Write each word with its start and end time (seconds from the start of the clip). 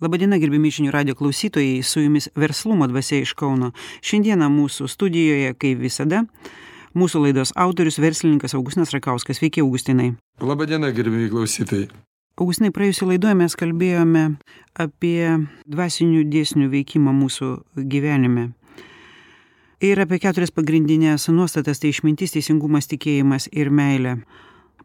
Labadiena, 0.00 0.38
gerbimi 0.40 0.70
žinių 0.72 0.94
radio 0.94 1.12
klausytojai, 1.12 1.82
su 1.84 2.00
jumis 2.00 2.30
verslumo 2.32 2.86
dvasia 2.88 3.18
iš 3.20 3.34
Kauno. 3.36 3.74
Šiandieną 4.00 4.46
mūsų 4.48 4.86
studijoje, 4.88 5.50
kaip 5.60 5.82
visada, 5.82 6.22
mūsų 6.96 7.20
laidos 7.26 7.52
autorius 7.52 8.00
verslininkas 8.00 8.56
Augustinas 8.56 8.94
Rakauskas. 8.96 9.36
Sveiki, 9.36 9.60
Augustinai. 9.60 10.14
Labadiena, 10.40 10.88
gerbimi 10.96 11.28
klausytojai. 11.28 11.90
Augustinai, 12.40 12.72
praėjusią 12.72 13.10
laidoje 13.12 13.36
mes 13.42 13.58
kalbėjome 13.60 14.24
apie 14.72 15.20
dvasinių 15.68 16.24
dėsnių 16.32 16.72
veikimą 16.72 17.12
mūsų 17.20 17.52
gyvenime. 17.84 18.54
Ir 19.84 20.00
apie 20.00 20.16
keturias 20.16 20.48
pagrindinės 20.48 21.28
nuostatas- 21.28 21.76
tai 21.84 21.92
išmintis, 21.92 22.32
teisingumas, 22.32 22.88
tikėjimas 22.88 23.52
ir 23.52 23.68
meilė. 23.68 24.22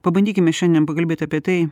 Pabandykime 0.03 0.51
šiandien 0.51 0.85
pakalbėti 0.85 1.23
apie 1.23 1.39
tai, 1.39 1.69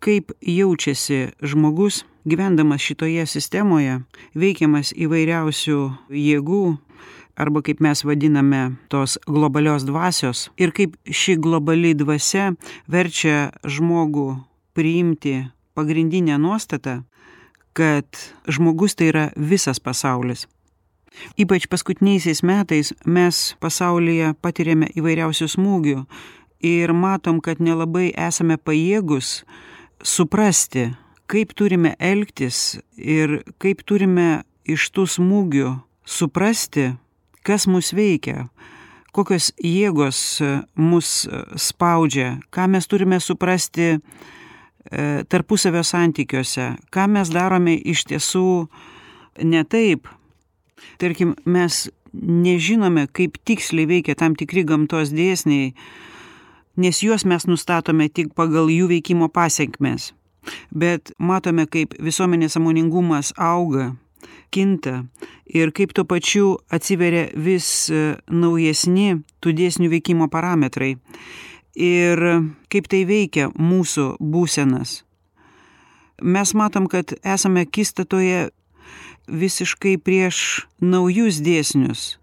kaip 0.00 0.36
jaučiasi 0.42 1.32
žmogus 1.40 2.04
gyvendamas 2.24 2.82
šitoje 2.84 3.26
sistemoje, 3.28 4.00
veikiamas 4.34 4.92
įvairiausių 4.96 5.78
jėgų, 6.08 6.64
arba 7.36 7.62
kaip 7.66 7.82
mes 7.84 8.04
vadiname 8.06 8.76
tos 8.88 9.18
globalios 9.26 9.84
dvasios, 9.84 10.48
ir 10.56 10.72
kaip 10.72 10.96
ši 11.04 11.36
globali 11.36 11.94
dvasia 11.98 12.54
verčia 12.90 13.50
žmogų 13.66 14.38
priimti 14.74 15.42
pagrindinę 15.74 16.38
nuostatą, 16.38 17.02
kad 17.74 18.06
žmogus 18.46 18.94
tai 18.94 19.10
yra 19.10 19.24
visas 19.36 19.80
pasaulis. 19.82 20.46
Ypač 21.38 21.68
paskutiniaisiais 21.70 22.42
metais 22.42 22.90
mes 23.06 23.42
pasaulyje 23.62 24.32
patiriame 24.42 24.88
įvairiausių 24.98 25.46
smūgių 25.52 26.00
ir 26.66 26.92
matom, 26.94 27.38
kad 27.42 27.60
nelabai 27.62 28.08
esame 28.18 28.56
pajėgus 28.58 29.44
suprasti, 30.02 30.88
kaip 31.30 31.54
turime 31.56 31.94
elgtis 31.98 32.78
ir 32.96 33.40
kaip 33.62 33.82
turime 33.88 34.44
iš 34.68 34.88
tų 34.94 35.06
smūgių 35.16 35.70
suprasti, 36.04 36.92
kas 37.44 37.66
mus 37.68 37.92
veikia, 37.96 38.48
kokios 39.14 39.52
jėgos 39.60 40.20
mus 40.76 41.24
spaudžia, 41.60 42.38
ką 42.52 42.68
mes 42.72 42.88
turime 42.90 43.20
suprasti 43.22 43.94
e, 43.94 43.98
tarpusavio 45.28 45.84
santykiuose, 45.86 46.74
ką 46.92 47.06
mes 47.12 47.32
darome 47.32 47.76
iš 47.78 48.06
tiesų 48.10 48.48
ne 49.44 49.62
taip. 49.64 50.08
Tarkim, 51.00 51.34
mes 51.44 51.86
nežinome, 52.14 53.06
kaip 53.12 53.38
tiksliai 53.46 53.88
veikia 53.90 54.16
tam 54.18 54.34
tikri 54.38 54.64
gamtos 54.66 55.14
dėsniai, 55.14 55.72
nes 56.76 57.00
juos 57.02 57.24
mes 57.24 57.46
nustatome 57.48 58.10
tik 58.10 58.34
pagal 58.36 58.68
jų 58.72 58.90
veikimo 58.92 59.30
pasiekmes 59.32 60.12
bet 60.70 61.12
matome 61.18 61.66
kaip 61.70 61.94
visuomenės 62.02 62.56
sąmoningumas 62.56 63.32
auga 63.36 63.92
kinta 64.54 65.04
ir 65.46 65.72
kaip 65.74 65.94
tuo 65.94 66.04
pačiu 66.08 66.56
atsiveria 66.72 67.28
vis 67.34 67.90
e, 67.90 68.16
naujesni 68.30 69.20
tų 69.42 69.54
dėsnių 69.58 69.90
veikimo 69.96 70.28
parametrai 70.32 70.94
ir 71.74 72.22
kaip 72.70 72.88
tai 72.90 73.02
veikia 73.08 73.50
mūsų 73.54 74.14
būsenas. 74.20 75.02
Mes 76.22 76.54
matom, 76.54 76.86
kad 76.86 77.16
esame 77.26 77.66
kistatoje 77.66 78.50
visiškai 79.26 79.96
prieš 79.98 80.66
naujus 80.80 81.40
dėsnius. 81.42 82.18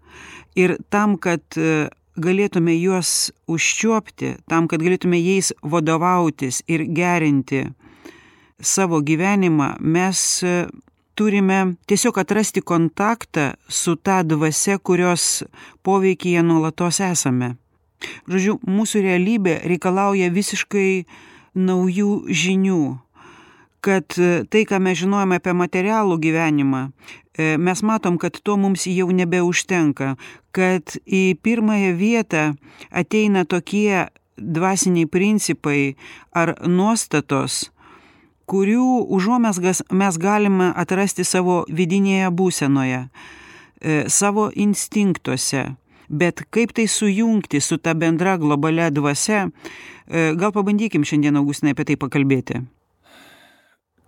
Ir 0.56 0.76
tam, 0.92 1.18
kad 1.20 1.42
e, 1.56 1.88
galėtume 2.16 2.74
juos 2.76 3.32
užčiuopti, 3.48 4.36
tam, 4.48 4.68
kad 4.68 4.82
galėtume 4.84 5.20
jais 5.20 5.52
vadovautis 5.62 6.62
ir 6.68 6.84
gerinti 6.88 7.66
savo 8.60 9.00
gyvenimą 9.00 9.76
mes 9.80 10.42
e, 10.42 10.66
turime 11.14 11.74
tiesiog 11.86 12.18
atrasti 12.18 12.62
kontaktą 12.62 13.52
su 13.68 13.96
ta 13.96 14.22
dvasia, 14.22 14.78
kurios 14.78 15.44
poveikyje 15.82 16.42
nuolatos 16.42 17.00
esame. 17.00 17.54
Žodžiu, 18.26 18.58
mūsų 18.66 19.02
realybė 19.04 19.60
reikalauja 19.68 20.30
visiškai 20.34 21.04
naujų 21.54 22.24
žinių, 22.28 22.82
kad 23.84 24.16
e, 24.18 24.44
tai, 24.50 24.64
ką 24.66 24.80
mes 24.82 24.98
žinojame 25.02 25.38
apie 25.38 25.54
materialų 25.54 26.18
gyvenimą, 26.22 26.82
e, 27.36 27.56
mes 27.58 27.82
matom, 27.82 28.18
kad 28.18 28.38
to 28.42 28.56
mums 28.56 28.86
jau 28.90 29.10
nebeužtenka, 29.12 30.16
kad 30.54 30.96
į 31.06 31.36
pirmąją 31.42 31.94
vietą 31.98 32.44
ateina 32.90 33.44
tokie 33.44 34.08
dvasiniai 34.36 35.06
principai 35.06 35.94
ar 36.32 36.56
nuostatos, 36.66 37.68
kurių 38.50 39.06
užuomazgas 39.12 39.82
mes 39.90 40.18
galime 40.18 40.72
atrasti 40.76 41.24
savo 41.24 41.62
vidinėje 41.68 42.30
būsenoje, 42.30 43.06
e, 43.80 44.04
savo 44.08 44.50
instinktuose. 44.54 45.76
Bet 46.12 46.44
kaip 46.52 46.74
tai 46.76 46.86
sujungti 46.90 47.60
su 47.60 47.78
ta 47.78 47.94
bendra 47.94 48.36
globalia 48.36 48.90
dvasia, 48.90 49.48
e, 50.06 50.32
gal 50.36 50.52
pabandykim 50.52 51.04
šiandien 51.04 51.36
Augustinai 51.40 51.72
apie 51.72 51.88
tai 51.88 51.96
pakalbėti. 51.96 52.62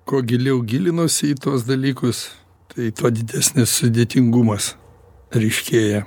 Kuo 0.05 0.21
giliau 0.21 0.61
gilinuosi 0.61 1.33
į 1.33 1.39
tuos 1.41 1.65
dalykus, 1.65 2.29
tai 2.75 2.91
tuo 2.93 3.09
didesnis 3.09 3.73
sudėtingumas 3.79 4.75
ryškėja. 5.33 6.05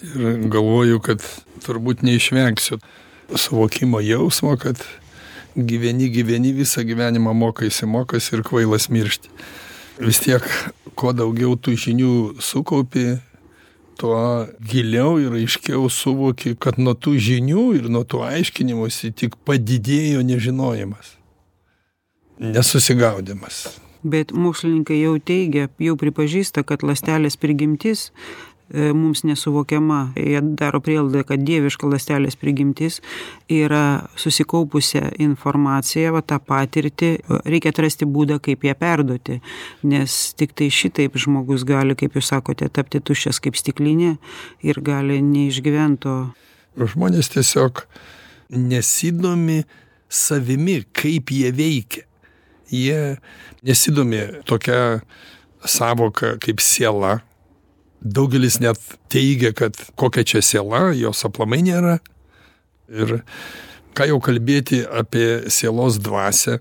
Ir 0.00 0.48
galvoju, 0.50 0.98
kad 1.04 1.22
turbūt 1.62 2.02
neišvengsiu 2.02 2.80
suvokimo 3.36 4.00
jausmo, 4.00 4.56
kad 4.56 4.80
gyveni, 5.56 6.10
gyveni 6.10 6.52
visą 6.54 6.84
gyvenimą 6.86 7.34
mokaisi, 7.34 7.86
mokaisi 7.86 8.36
ir 8.36 8.44
kvailas 8.46 8.88
miršti. 8.90 9.32
Vis 10.00 10.20
tiek, 10.22 10.46
kuo 10.96 11.12
daugiau 11.12 11.56
tų 11.60 11.74
žinių 11.76 12.12
sukaupi, 12.40 13.18
tuo 14.00 14.46
giliau 14.64 15.18
ir 15.20 15.36
aiškiau 15.42 15.90
suvoki, 15.92 16.54
kad 16.56 16.80
nuo 16.80 16.94
tų 16.96 17.18
žinių 17.20 17.66
ir 17.76 17.90
nuo 17.92 18.06
tų 18.08 18.24
aiškinimuose 18.30 19.12
tik 19.12 19.36
padidėjo 19.44 20.24
nežinojimas, 20.24 21.14
nesusigaudimas. 22.40 23.66
Bet 24.00 24.32
mokslininkai 24.32 25.02
jau 25.02 25.18
teigia, 25.20 25.66
jau 25.76 25.96
pripažįsta, 26.00 26.64
kad 26.64 26.80
lastelės 26.86 27.36
prigimtis 27.36 28.08
mums 28.72 29.22
nesuvokiama. 29.26 30.12
Jie 30.16 30.40
daro 30.58 30.80
prielaidą, 30.84 31.24
kad 31.28 31.42
dieviška 31.46 31.88
lastelės 31.90 32.36
prigimtis 32.40 33.00
yra 33.50 34.06
susikaupusią 34.20 35.14
informaciją, 35.26 36.14
va, 36.16 36.22
tą 36.22 36.40
patirtį, 36.44 37.10
reikia 37.44 37.72
atrasti 37.74 38.08
būdą, 38.08 38.40
kaip 38.44 38.64
ją 38.66 38.76
perduoti, 38.78 39.40
nes 39.86 40.18
tik 40.38 40.54
tai 40.58 40.70
šitaip 40.74 41.18
žmogus 41.20 41.66
gali, 41.68 41.96
kaip 41.98 42.18
jūs 42.18 42.30
sakote, 42.32 42.68
tapti 42.70 43.02
tuščias 43.02 43.42
kaip 43.42 43.58
stiklinė 43.58 44.16
ir 44.66 44.82
gali 44.84 45.20
neišgyvento. 45.24 46.16
Žmonės 46.80 47.32
tiesiog 47.34 47.84
nesidomi 48.50 49.64
savimi, 50.10 50.80
kaip 50.92 51.30
jie 51.34 51.50
veikia. 51.54 52.06
Jie 52.70 53.16
nesidomi 53.66 54.20
tokia 54.46 55.00
savoka 55.66 56.36
kaip 56.42 56.62
siela, 56.62 57.18
daugelis 58.00 58.60
net 58.60 58.80
teigia, 59.12 59.52
kad 59.56 59.76
kokia 60.00 60.24
čia 60.24 60.42
siela, 60.44 60.90
jos 60.96 61.24
aplamai 61.28 61.60
nėra. 61.66 61.98
Ir 62.90 63.20
ką 63.94 64.08
jau 64.10 64.20
kalbėti 64.24 64.82
apie 64.84 65.50
sielos 65.52 66.00
dvasę 66.02 66.58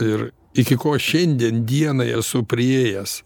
ir 0.00 0.30
iki 0.58 0.76
ko 0.80 0.96
šiandien 0.98 1.64
dienai 1.68 2.10
esu 2.18 2.42
prieėjęs. 2.48 3.20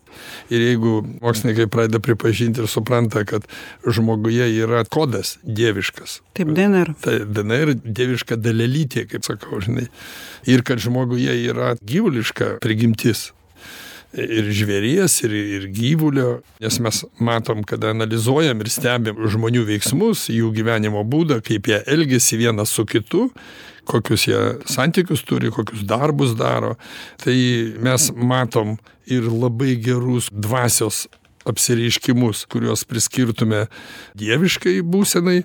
Ir 0.53 0.63
jeigu 0.63 0.99
mokslininkai 1.25 1.67
pradeda 1.73 2.01
pripažinti 2.05 2.63
ir 2.63 2.69
supranta, 2.71 3.25
kad 3.27 3.49
žmoguje 3.83 4.47
yra 4.63 4.85
kodas 4.85 5.39
dieviškas. 5.43 6.21
Taip, 6.37 6.53
DNR. 6.55 6.93
Tai 7.03 7.17
DNR 7.25 7.75
dieviška 7.83 8.39
dalelytė, 8.39 9.09
kaip 9.11 9.27
sakau, 9.27 9.63
žinai. 9.65 9.89
Ir 10.51 10.63
kad 10.67 10.83
žmoguje 10.85 11.35
yra 11.49 11.75
gyvuliška 11.81 12.59
prigimtis 12.65 13.33
ir 14.15 14.51
žvėries, 14.55 15.17
ir, 15.27 15.35
ir 15.59 15.67
gyvulio, 15.75 16.29
nes 16.63 16.79
mes 16.83 17.03
matom, 17.19 17.65
kada 17.67 17.93
analizuojam 17.95 18.63
ir 18.63 18.71
stebim 18.73 19.27
žmonių 19.31 19.65
veiksmus, 19.69 20.29
jų 20.33 20.53
gyvenimo 20.55 21.05
būdą, 21.07 21.41
kaip 21.45 21.71
jie 21.71 21.81
elgesi 21.91 22.39
vienas 22.41 22.75
su 22.75 22.87
kitu, 22.89 23.29
kokius 23.91 24.29
jie 24.31 24.41
santykius 24.71 25.25
turi, 25.29 25.53
kokius 25.53 25.85
darbus 25.89 26.37
daro, 26.39 26.75
tai 27.23 27.37
mes 27.85 28.09
matom 28.15 28.79
ir 29.11 29.29
labai 29.29 29.75
gerus 29.83 30.31
dvasios 30.33 31.05
apsireiškimus, 31.45 32.47
kuriuos 32.49 32.87
priskirtume 32.89 33.67
dieviškai 34.17 34.79
būsenai 34.81 35.43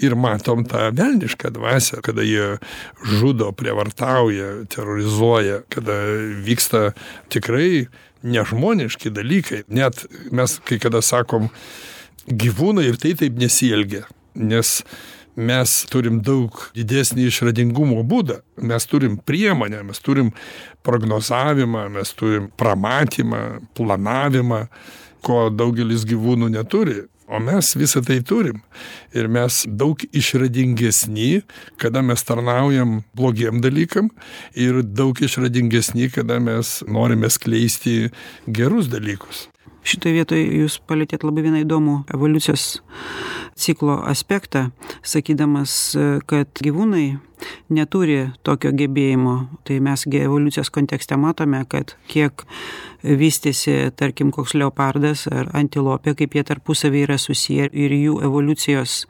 ir 0.00 0.14
matom 0.18 0.62
tą 0.68 0.88
velnišką 0.96 1.50
dvasę, 1.56 2.00
kada 2.06 2.24
jie 2.26 2.52
žudo, 3.18 3.50
prievartauja, 3.56 4.64
terrorizuoja, 4.70 5.62
kada 5.72 5.98
vyksta 6.46 6.92
tikrai 7.32 7.88
nežmoniški 8.22 9.12
dalykai. 9.14 9.64
Net 9.68 10.04
mes 10.32 10.58
kai 10.66 10.80
kada 10.82 11.02
sakom, 11.04 11.48
gyvūnai 12.28 12.90
ir 12.90 13.00
tai 13.00 13.14
taip 13.18 13.38
nesielgia. 13.40 14.06
Nes 14.34 14.80
mes 15.38 15.74
turim 15.90 16.20
daug 16.24 16.56
didesnį 16.74 17.28
išradingumo 17.30 18.02
būdą 18.06 18.40
mes 18.66 18.86
turim 18.90 19.16
priemonę 19.26 19.82
mes 19.86 20.02
turim 20.02 20.32
prognozavimą 20.86 21.86
mes 21.94 22.12
turim 22.18 22.48
pramatymą 22.60 23.60
planavimą 23.78 24.64
ko 25.24 25.48
daugelis 25.54 26.04
gyvūnų 26.08 26.50
neturi 26.56 27.04
o 27.30 27.40
mes 27.40 27.74
visa 27.78 28.02
tai 28.02 28.20
turim. 28.26 28.58
Ir 29.14 29.28
mes 29.30 29.62
daug 29.66 30.02
išradingesni 30.12 31.42
kada 31.80 32.02
mes 32.02 32.24
tarnaujam 32.26 33.00
blogiem 33.14 33.62
dalykam 33.62 34.10
ir 34.54 34.82
daug 34.82 35.22
išradingesni 35.22 36.10
kada 36.10 36.40
mes 36.42 36.80
norime 36.88 37.30
skleisti 37.30 38.10
gerus 38.46 38.90
dalykus 38.90 39.46
šitoj 39.86 40.16
vietoj 40.18 40.42
jūs 40.62 40.80
palietėt 40.86 41.24
labai 41.26 41.46
vieną 41.46 41.64
įdomų 41.64 41.96
evoliucijos 42.14 42.80
ciklo 43.60 44.00
aspektą 44.08 44.68
sakydamas 45.02 45.96
kad 46.28 46.62
gyvūnai 46.64 47.18
neturi 47.72 48.30
tokio 48.44 48.72
gebėjimo. 48.76 49.34
Tai 49.64 49.78
mes 49.84 50.04
gi 50.10 50.22
evoliucijos 50.26 50.70
kontekste 50.74 51.16
matome 51.20 51.62
kad 51.70 51.94
kiek 52.10 52.44
vystėsi 53.00 53.92
tarkim 53.96 54.32
koks 54.34 54.52
leopardas 54.60 55.26
ar 55.30 55.48
antilopė 55.56 56.14
kaip 56.18 56.36
jie 56.36 56.44
tarpusavy 56.50 57.04
yra 57.06 57.16
susiję 57.20 57.70
ir 57.72 57.94
jų 57.96 58.18
evoliucijos 58.26 59.04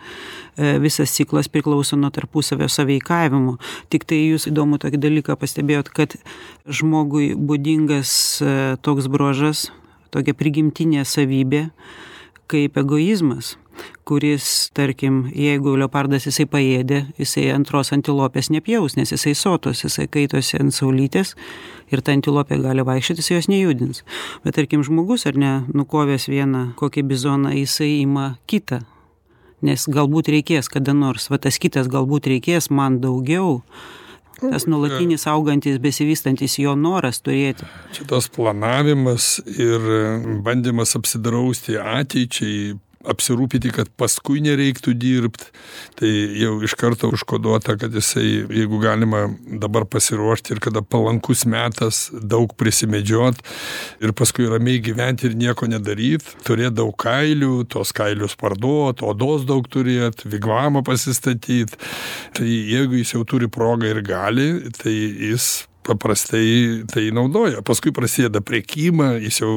visas 0.82 1.14
ciklas 1.16 1.50
priklauso 1.50 1.98
nuo 1.98 2.12
tarpusavio 2.14 2.68
sąveikavimo. 2.70 3.56
Tiktai 3.90 4.20
jūs 4.28 4.46
įdomų 4.50 4.80
tokį 4.84 5.02
dalyką 5.02 5.38
pastebėjot 5.40 5.90
kad 5.96 6.16
žmogui 6.66 7.32
būdingas 7.34 8.12
toks 8.86 9.10
bruožas 9.10 9.68
tokia 10.14 10.36
prigimtinė 10.36 11.06
savybė 11.08 11.68
kaip 12.50 12.78
egoizmas 12.80 13.56
kuris 14.04 14.70
tarkim 14.74 15.22
jeigu 15.34 15.76
leopardas 15.78 16.26
jisai 16.28 16.46
paėdė 16.50 17.00
jisai 17.20 17.46
antros 17.54 17.92
antilopės 17.94 18.50
nepjaus 18.52 18.96
nes 18.98 19.12
jisai 19.14 19.34
sotus 19.38 19.84
jisai 19.84 20.08
kaitosi 20.10 20.58
ant 20.60 20.74
saulytės 20.74 21.36
ir 21.94 22.02
ta 22.04 22.14
antilopė 22.16 22.60
gali 22.62 22.84
vaikščiot 22.86 23.22
jisai 23.22 23.38
jos 23.38 23.50
nejudins. 23.50 24.02
Bet 24.44 24.58
tarkim 24.58 24.84
žmogus 24.86 25.26
ar 25.30 25.38
ne 25.38 25.52
nukovęs 25.74 26.28
vieną 26.30 26.64
kokį 26.80 27.06
bizoną 27.12 27.54
jisai 27.56 28.00
ima 28.02 28.34
kitą 28.50 28.82
nes 29.62 29.86
galbūt 29.92 30.30
reikės 30.32 30.70
kada 30.72 30.94
nors 30.96 31.28
va 31.30 31.38
tas 31.38 31.60
kitas 31.60 31.90
galbūt 31.92 32.30
reikės 32.32 32.70
man 32.72 33.00
daugiau 33.02 33.60
tas 34.40 34.66
nuolatinis 34.70 35.26
augantis 35.30 35.78
besivystantis 35.82 36.58
jo 36.62 36.74
noras 36.78 37.20
turėti. 37.24 37.68
Čia 37.96 38.06
tas 38.10 38.28
planavimas 38.32 39.36
ir 39.56 39.90
bandymas 40.44 40.96
apsidrausti 40.98 41.78
ateičiai 41.80 42.74
apsirūpyti 43.08 43.72
kad 43.72 43.88
paskui 44.00 44.42
nereiktų 44.44 44.92
dirbt 45.00 45.46
tai 45.98 46.10
jau 46.40 46.58
iš 46.64 46.74
karto 46.80 47.08
užkoduota 47.14 47.76
kad 47.80 47.94
jisai 47.96 48.44
jeigu 48.44 48.80
galima 48.82 49.22
dabar 49.62 49.86
pasiruošti 49.88 50.54
ir 50.54 50.60
kada 50.64 50.82
palankus 50.84 51.46
metas 51.48 52.08
daug 52.12 52.52
prisimedžiot 52.60 53.40
ir 54.04 54.12
paskui 54.16 54.50
ramiai 54.50 54.82
gyvent 54.84 55.24
ir 55.24 55.36
nieko 55.38 55.68
nedaryt 55.70 56.26
turėt 56.44 56.76
daug 56.76 56.92
kailių 57.00 57.64
tuos 57.72 57.94
kailius 57.96 58.36
parduot 58.40 59.04
odos 59.06 59.48
daug 59.48 59.68
turėt 59.72 60.26
vigvamą 60.28 60.84
pasistatyt 60.84 61.78
tai 62.36 62.50
jeigu 62.50 63.00
jis 63.00 63.16
jau 63.16 63.24
turi 63.24 63.48
progą 63.48 63.94
ir 63.94 64.04
gali 64.04 64.50
tai 64.76 64.94
jis 65.30 65.69
paprastai 65.86 66.84
tai 66.90 67.08
naudoja. 67.14 67.62
Paskui 67.66 67.92
prasideda 67.96 68.42
prekyba 68.44 69.14
jis 69.20 69.40
jau 69.42 69.52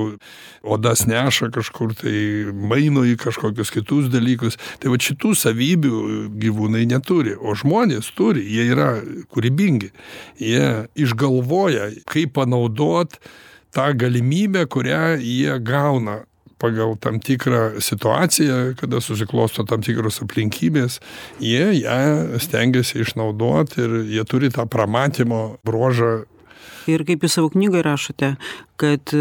odas 0.63 1.05
neša 1.09 1.49
kažkur 1.53 1.95
tai 1.99 2.15
maino 2.53 3.03
į 3.07 3.17
kažkokius 3.21 3.73
kitus 3.73 4.09
dalykus. 4.13 4.57
Tai 4.79 4.93
vat 4.93 5.05
šitų 5.05 5.33
savybių 5.39 6.01
gyvūnai 6.43 6.85
neturi 6.89 7.35
o 7.35 7.55
žmonės 7.59 8.11
turi 8.17 8.45
jie 8.47 8.67
yra 8.71 8.91
kūrybingi. 9.33 9.93
Jie 10.41 10.67
išgalvoja 10.95 11.91
kaip 12.09 12.35
panaudot 12.37 13.19
tą 13.73 13.89
galimybę 13.97 14.67
kurią 14.71 15.17
jie 15.19 15.57
gauna 15.59 16.21
pagal 16.63 16.95
tam 17.03 17.19
tikrą 17.19 17.81
situaciją 17.83 18.75
kada 18.79 19.01
susiklosto 19.03 19.65
tam 19.67 19.83
tikros 19.83 20.21
aplinkybės 20.23 20.99
jie 21.43 21.65
ją 21.83 22.39
stengiasi 22.39 23.03
išnaudot 23.03 23.75
ir 23.83 23.97
jie 24.07 24.23
turi 24.29 24.51
tą 24.53 24.67
pramatymo 24.71 25.43
bruožą 25.67 26.23
ir 26.89 27.03
kaip 27.07 27.23
jūs 27.23 27.37
savo 27.37 27.51
knygoj 27.53 27.83
rašote 27.85 28.33
kad 28.81 29.13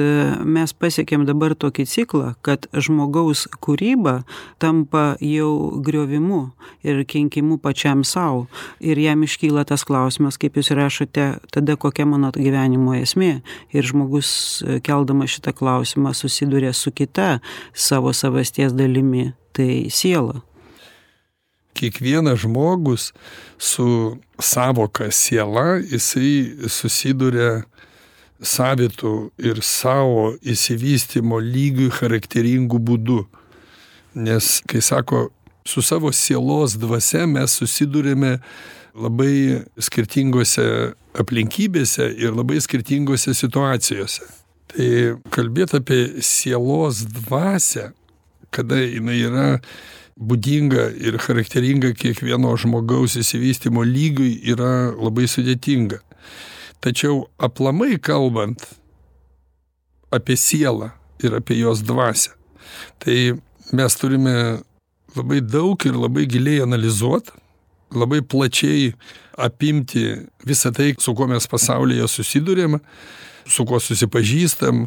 mes 0.42 0.72
pasiekėm 0.74 1.26
dabar 1.28 1.54
tokį 1.54 1.84
ciklą 1.86 2.32
kad 2.46 2.66
žmogaus 2.72 3.44
kūryba 3.62 4.22
tampa 4.62 5.16
jau 5.22 5.80
griovimu 5.84 6.42
ir 6.86 7.02
kenkimu 7.06 7.58
pačiam 7.62 8.02
sau. 8.04 8.46
Ir 8.80 8.98
jam 8.98 9.22
iškyla 9.22 9.66
tas 9.68 9.84
klausimas 9.86 10.40
kaip 10.40 10.58
jūs 10.58 10.72
rašote 10.76 11.26
tada 11.54 11.76
kokia 11.76 12.06
mano 12.08 12.32
gyvenimo 12.34 12.96
esmė? 12.98 13.42
Ir 13.74 13.86
žmogus 13.86 14.62
keldamas 14.86 15.36
šitą 15.36 15.54
klausimą 15.56 16.14
susiduria 16.16 16.72
su 16.72 16.90
kita 16.90 17.36
savo 17.74 18.12
savasties 18.16 18.74
dalimi 18.74 19.30
tai 19.52 19.86
siela 19.92 20.42
kiekvienas 21.74 22.42
žmogus 22.44 23.12
su 23.58 24.16
sąvoka 24.38 25.10
siela 25.10 25.76
jisai 25.76 26.68
susiduria 26.68 27.62
savitu 28.42 29.30
ir 29.38 29.62
savo 29.62 30.34
išsivystymo 30.42 31.38
lygiui 31.38 31.92
charakteringu 31.94 32.78
būdu. 32.78 33.22
Nes 34.14 34.60
kai 34.66 34.82
sako 34.82 35.28
su 35.64 35.82
savo 35.82 36.12
sielos 36.12 36.74
dvasia 36.78 37.26
mes 37.26 37.54
susiduriame 37.60 38.38
labai 38.94 39.62
skirtingose 39.78 40.92
aplinkybėse 41.16 42.10
ir 42.18 42.34
labai 42.34 42.60
skirtingose 42.60 43.34
situacijose. 43.34 44.26
Tai 44.72 44.92
kalbėt 45.32 45.76
apie 45.78 46.22
sielos 46.24 47.04
dvasią 47.06 47.92
kada 48.52 48.76
jinai 48.76 49.18
yra 49.24 49.46
būdinga 50.16 50.90
ir 51.00 51.18
charakteringa 51.22 51.94
kiekvieno 51.96 52.52
žmogaus 52.60 53.16
išsivystymo 53.20 53.84
lygiui 53.86 54.36
yra 54.52 54.92
labai 54.92 55.28
sudėtinga. 55.30 56.02
Tačiau 56.82 57.26
aplamai 57.38 57.96
kalbant 58.02 58.66
apie 60.12 60.36
sielą 60.36 60.92
ir 61.22 61.38
apie 61.38 61.60
jos 61.62 61.84
dvasią 61.86 62.36
tai 62.98 63.34
mes 63.72 63.96
turime 63.96 64.62
labai 65.16 65.40
daug 65.40 65.86
ir 65.86 65.96
labai 65.96 66.26
giliai 66.26 66.62
analizuot 66.64 67.32
labai 67.92 68.22
plačiai 68.22 68.92
apimti 69.36 70.04
visa 70.46 70.72
tai 70.72 70.94
su 70.98 71.14
kuo 71.14 71.26
mes 71.26 71.46
pasaulyje 71.46 72.08
susiduriam 72.08 72.78
su 73.46 73.64
kuo 73.64 73.80
susipažįstam 73.80 74.86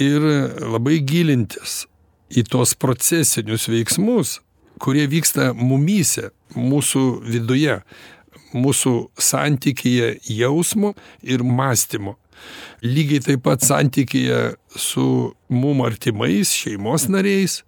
ir 0.00 0.28
labai 0.74 0.98
gilintis 1.06 1.84
į 2.32 2.46
tuos 2.48 2.74
procesinius 2.78 3.68
veiksmus 3.68 4.38
kurie 4.82 5.06
vyksta 5.10 5.52
mumyse 5.54 6.30
mūsų 6.56 7.04
viduje 7.26 7.78
mūsų 8.52 8.92
santykyje 9.16 10.16
jausmo 10.28 10.92
ir 11.24 11.40
mąstymo. 11.40 12.18
Lygiai 12.84 13.22
taip 13.24 13.44
pat 13.46 13.62
santykyje 13.64 14.56
su 14.76 15.04
mum 15.48 15.84
artimais 15.86 16.52
šeimos 16.52 17.06
nariais 17.08 17.62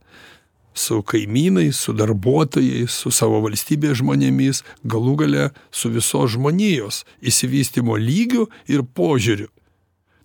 su 0.74 0.98
kaimynais 1.06 1.78
su 1.78 1.94
darbuotojais 1.94 2.98
su 3.04 3.12
savo 3.14 3.38
valstybės 3.44 4.00
žmonėmis 4.02 4.64
galų 4.82 5.14
gale 5.22 5.46
su 5.70 5.92
visos 5.94 6.34
žmonijos 6.34 7.04
išsivystymo 7.22 7.96
lygiu 8.00 8.48
ir 8.66 8.82
požiūriu. 8.82 9.48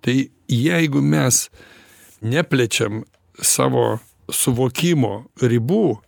Tai 0.02 0.18
jeigu 0.50 1.04
mes 1.06 1.46
neplečiam 2.26 3.04
savo 3.38 4.00
suvokimo 4.36 5.30
ribų 5.42 6.00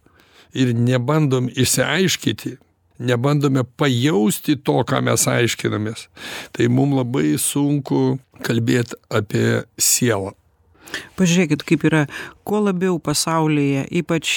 ir 0.58 0.74
nebandom 0.76 1.50
išsiaiškiti 1.52 2.58
nebandome 3.02 3.64
pajausti 3.64 4.56
to 4.56 4.82
ką 4.88 5.02
mes 5.06 5.26
aiškinamės 5.28 6.08
tai 6.56 6.70
mum 6.70 6.94
labai 6.98 7.34
sunku 7.42 8.20
kalbėt 8.46 8.94
apie 9.10 9.64
sielą. 9.78 10.36
Pažiūrėkit 11.16 11.64
kaip 11.64 11.86
yra 11.88 12.02
kuo 12.44 12.60
labiau 12.66 12.98
pasaulyje 13.00 13.86
ypač 14.02 14.34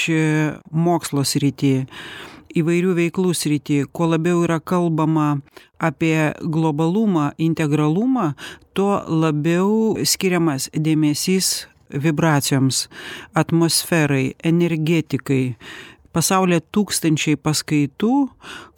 mokslo 0.71 1.25
srity 1.27 1.87
įvairių 2.55 2.95
veiklų 3.01 3.35
srity 3.35 3.83
kuo 3.91 4.09
labiau 4.13 4.45
yra 4.47 4.61
kalbama 4.63 5.41
apie 5.83 6.33
globalumą 6.41 7.33
integralumą 7.43 8.33
tuo 8.79 9.03
labiau 9.11 9.99
skiriamas 10.07 10.71
dėmesys 10.73 11.67
vibracijoms 11.95 12.87
atmosferai 13.39 14.35
energetikai. 14.45 15.57
Pasaulyje 16.15 16.63
tūkstančiai 16.75 17.39
paskaitų 17.43 18.13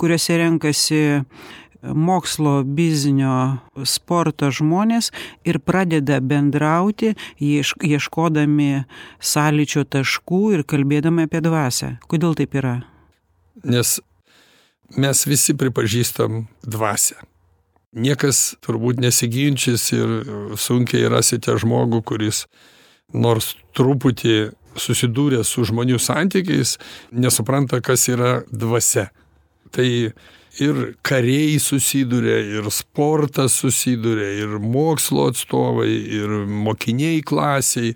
kuriose 0.00 0.38
renkasi 0.40 1.02
mokslo 1.86 2.62
biznio 2.64 3.58
sporto 3.84 4.48
žmonės 4.50 5.10
ir 5.46 5.60
pradeda 5.60 6.18
bendrauti 6.24 7.12
ieš 7.38 7.74
ieškodami 7.84 8.86
sąlyčio 9.20 9.84
taškų 9.84 10.42
ir 10.56 10.64
kalbėdami 10.66 11.28
apie 11.28 11.44
dvasią 11.44 11.96
kodėl 12.10 12.34
taip 12.38 12.56
yra? 12.58 12.76
Nes 13.64 13.98
mes 14.96 15.26
visi 15.26 15.56
pripažįstam 15.56 16.46
dvasią. 16.62 17.18
Niekas 17.96 18.56
turbūt 18.64 19.00
nesiginčys 19.00 19.88
ir 19.96 20.10
sunkiai 20.60 21.08
rasite 21.08 21.54
žmogų, 21.56 22.02
kuris 22.04 22.44
nors 23.14 23.54
truputį 23.76 24.38
susidūrė 24.76 25.42
su 25.46 25.64
žmonių 25.64 25.98
santykiais, 26.02 26.76
nesupranta, 27.12 27.80
kas 27.80 28.08
yra 28.12 28.40
dvasia. 28.50 29.08
Tai 29.72 29.86
ir 30.60 30.80
kariai 31.04 31.56
susiduria, 31.60 32.36
ir 32.58 32.68
sportas 32.72 33.56
susiduria, 33.60 34.28
ir 34.44 34.58
mokslo 34.60 35.28
atstovai, 35.30 35.90
ir 36.18 36.34
mokiniai 36.48 37.22
klasiai. 37.26 37.94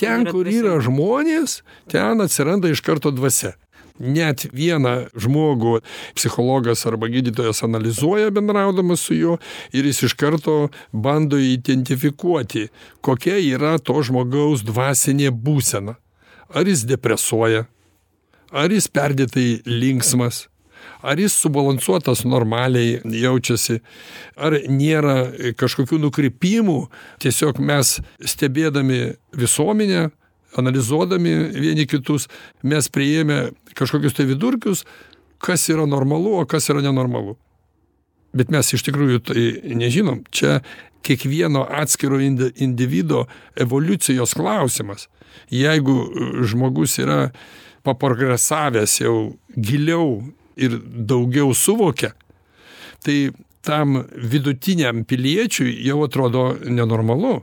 Ten, 0.00 0.26
kur 0.30 0.48
yra 0.50 0.78
žmonės, 0.82 1.60
ten 1.90 2.22
atsiranda 2.22 2.70
iš 2.70 2.84
karto 2.86 3.14
dvasia 3.14 3.56
net 4.00 4.46
vieną 4.56 5.10
žmogų 5.14 5.78
psichologas 6.16 6.86
arba 6.88 7.10
gydytojas 7.12 7.62
analizuoja 7.66 8.32
bendraudamas 8.34 9.04
su 9.06 9.16
juo 9.18 9.38
ir 9.76 9.86
jis 9.86 10.02
iš 10.08 10.16
karto 10.18 10.56
bando 10.92 11.38
identifikuoti, 11.38 12.68
kokia 13.00 13.38
yra 13.38 13.76
to 13.78 14.00
žmogaus 14.02 14.64
dvasinė 14.66 15.30
būsena. 15.30 15.98
Ar 16.50 16.66
jis 16.66 16.82
depresuoja, 16.88 17.66
ar 18.50 18.72
jis 18.74 18.88
perdėtai 18.90 19.60
linksmas, 19.68 20.48
ar 21.02 21.20
jis 21.20 21.36
subalansuotas 21.38 22.24
normaliai 22.26 22.98
jaučiasi, 23.04 23.78
ar 24.36 24.56
nėra 24.66 25.54
kažkokių 25.60 26.00
nukrypimų, 26.06 26.80
tiesiog 27.22 27.60
mes 27.62 27.98
stebėdami 28.32 29.14
visuomenę, 29.36 30.08
analizuodami 30.58 31.34
vieni 31.54 31.86
kitus, 31.86 32.28
mes 32.62 32.88
prieėmė 32.90 33.50
kažkokius 33.78 34.16
tai 34.16 34.26
vidurkius, 34.30 34.84
kas 35.40 35.68
yra 35.72 35.86
normalu, 35.88 36.40
o 36.40 36.46
kas 36.48 36.68
yra 36.72 36.82
nenormalu. 36.84 37.36
Bet 38.36 38.50
mes 38.54 38.68
iš 38.74 38.84
tikrųjų 38.86 39.22
tai 39.26 39.44
nežinom. 39.74 40.22
Čia 40.30 40.60
kiekvieno 41.02 41.64
atskiro 41.64 42.20
individo 42.20 43.24
evoliucijos 43.56 44.34
klausimas. 44.38 45.08
Jeigu 45.50 45.96
žmogus 46.46 46.98
yra 47.02 47.30
paprogresavęs 47.86 49.00
jau 49.00 49.16
giliau 49.56 50.20
ir 50.60 50.76
daugiau 50.84 51.54
suvokia, 51.56 52.12
tai 53.02 53.30
tam 53.64 54.02
vidutiniam 54.14 55.04
piliečiui 55.04 55.80
jau 55.86 56.02
atrodo 56.04 56.52
nenormalu. 56.64 57.40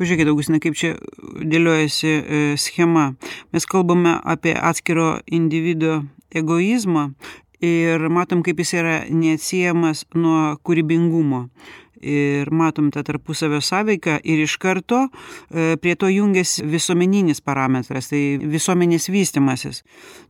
Pažiūrėkite, 0.00 0.32
Augustinai, 0.32 0.60
kaip 0.64 0.76
čia 0.78 0.94
dėliojasi 1.20 2.10
e, 2.10 2.42
schema. 2.56 3.12
Mes 3.52 3.66
kalbame 3.68 4.16
apie 4.24 4.54
atskiro 4.56 5.18
individo 5.26 6.00
egoizmą 6.32 7.10
ir 7.62 8.08
matom, 8.08 8.40
kaip 8.42 8.62
jis 8.62 8.72
yra 8.80 8.96
neatsiejamas 9.12 10.06
nuo 10.16 10.56
kūrybingumo 10.64 11.44
ir 12.02 12.50
matom 12.50 12.90
tą 12.90 13.04
tarpusavio 13.06 13.60
sąveiką 13.62 14.18
ir 14.24 14.42
iš 14.44 14.58
karto 14.58 15.06
e, 15.06 15.76
prie 15.76 15.96
to 15.96 16.10
jungiasi 16.12 16.66
visuomeninis 16.66 17.40
parametras 17.40 18.10
tai 18.12 18.22
visuomenės 18.42 19.08
vystymasis 19.12 19.82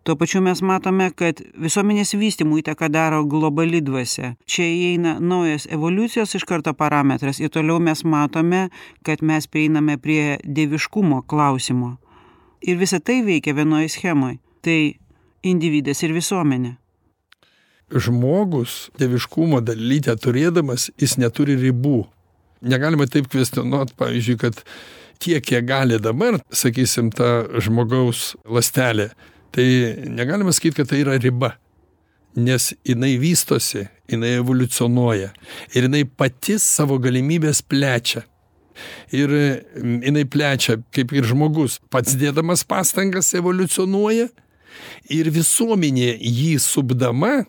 tuo 0.03 0.17
pačiu 0.17 0.41
mes 0.43 0.63
matome 0.63 1.11
kad 1.15 1.41
visuomenės 1.63 2.15
vystymui 2.19 2.63
įtaką 2.63 2.89
daro 2.91 3.23
globali 3.25 3.81
dvasia. 3.85 4.35
Čia 4.47 4.67
įeina 4.67 5.15
naujas 5.21 5.69
evoliucijos 5.71 6.35
iš 6.39 6.47
karto 6.49 6.75
parametras 6.75 7.41
ir 7.41 7.53
toliau 7.55 7.79
mes 7.79 8.05
matome 8.05 8.69
kad 9.07 9.23
mes 9.23 9.47
prieiname 9.47 9.99
prie 9.99 10.39
dieviškumo 10.45 11.23
klausimo. 11.23 11.97
Ir 12.63 12.79
visa 12.79 13.01
tai 13.01 13.23
veikia 13.27 13.55
vienoj 13.55 13.89
schemoj 13.91 14.39
tai 14.63 14.99
individas 15.43 16.03
ir 16.03 16.15
visuomenė 16.15 16.82
žmogus 17.93 18.89
dieviškumo 19.01 19.61
dalytę 19.65 20.15
turėdamas, 20.21 20.91
jis 21.01 21.19
neturi 21.21 21.57
ribų. 21.61 22.03
Negalima 22.63 23.09
taip 23.11 23.29
kvestionuoti, 23.33 23.97
pavyzdžiui, 23.99 24.39
kad 24.41 24.61
tiek, 25.23 25.43
kiek 25.45 25.67
gali 25.67 25.99
dabar, 26.03 26.39
sakysim, 26.55 27.11
ta 27.15 27.43
žmogaus 27.63 28.33
lastelė, 28.47 29.11
tai 29.55 29.67
negalima 30.11 30.55
sakyti, 30.55 30.81
kad 30.81 30.93
tai 30.93 31.03
yra 31.03 31.19
riba. 31.21 31.57
Nes 32.33 32.71
jinai 32.89 33.19
vystosi, 33.21 33.85
jinai 34.09 34.39
evoliucionuoja 34.39 35.33
ir 35.75 35.89
jinai 35.89 36.07
pati 36.09 36.57
savo 36.63 36.97
galimybės 37.03 37.61
plečia. 37.61 38.23
Ir 39.13 39.35
jinai 39.77 40.23
plečia, 40.33 40.79
kaip 40.97 41.13
ir 41.13 41.29
žmogus, 41.29 41.77
pats 41.93 42.17
dėdamas 42.17 42.65
pastangas 42.65 43.29
evoliucionuoja 43.37 44.31
ir 45.13 45.29
visuomenė 45.35 46.15
jį 46.17 46.55
subdama 46.63 47.43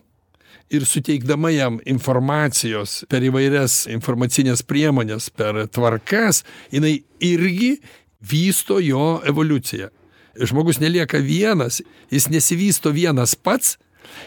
ir 0.70 0.84
suteikdama 0.86 1.50
jam 1.54 1.78
informacijos 1.86 3.02
per 3.08 3.24
įvairias 3.24 3.84
informacines 3.92 4.64
priemones, 4.66 5.30
per 5.30 5.66
tvarkas, 5.72 6.42
jinai 6.72 6.98
irgi 7.22 7.76
vysto 8.24 8.80
jo 8.82 9.20
evoliuciją. 9.26 9.90
Žmogus 10.34 10.80
nelieka 10.82 11.20
vienas, 11.22 11.82
jis 12.10 12.28
nesivysto 12.32 12.90
vienas 12.90 13.36
pats 13.36 13.76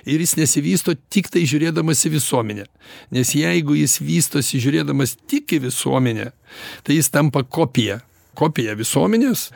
ir 0.05 0.21
jis 0.23 0.37
nesivysto 0.39 0.95
tik 1.11 1.29
tai 1.33 1.43
žiūrėdamas 1.47 2.05
į 2.07 2.13
visuomenę. 2.15 2.67
Nes 3.11 3.33
jeigu 3.35 3.75
jis 3.77 3.97
vystosi 3.99 4.61
žiūrėdamas 4.63 5.17
tik 5.27 5.57
į 5.57 5.65
visuomenę, 5.67 6.31
tai 6.83 6.99
jis 6.99 7.11
tampa 7.11 7.43
kopija. 7.43 7.99
Kopija 8.37 8.75
visuomenės, 8.77 9.49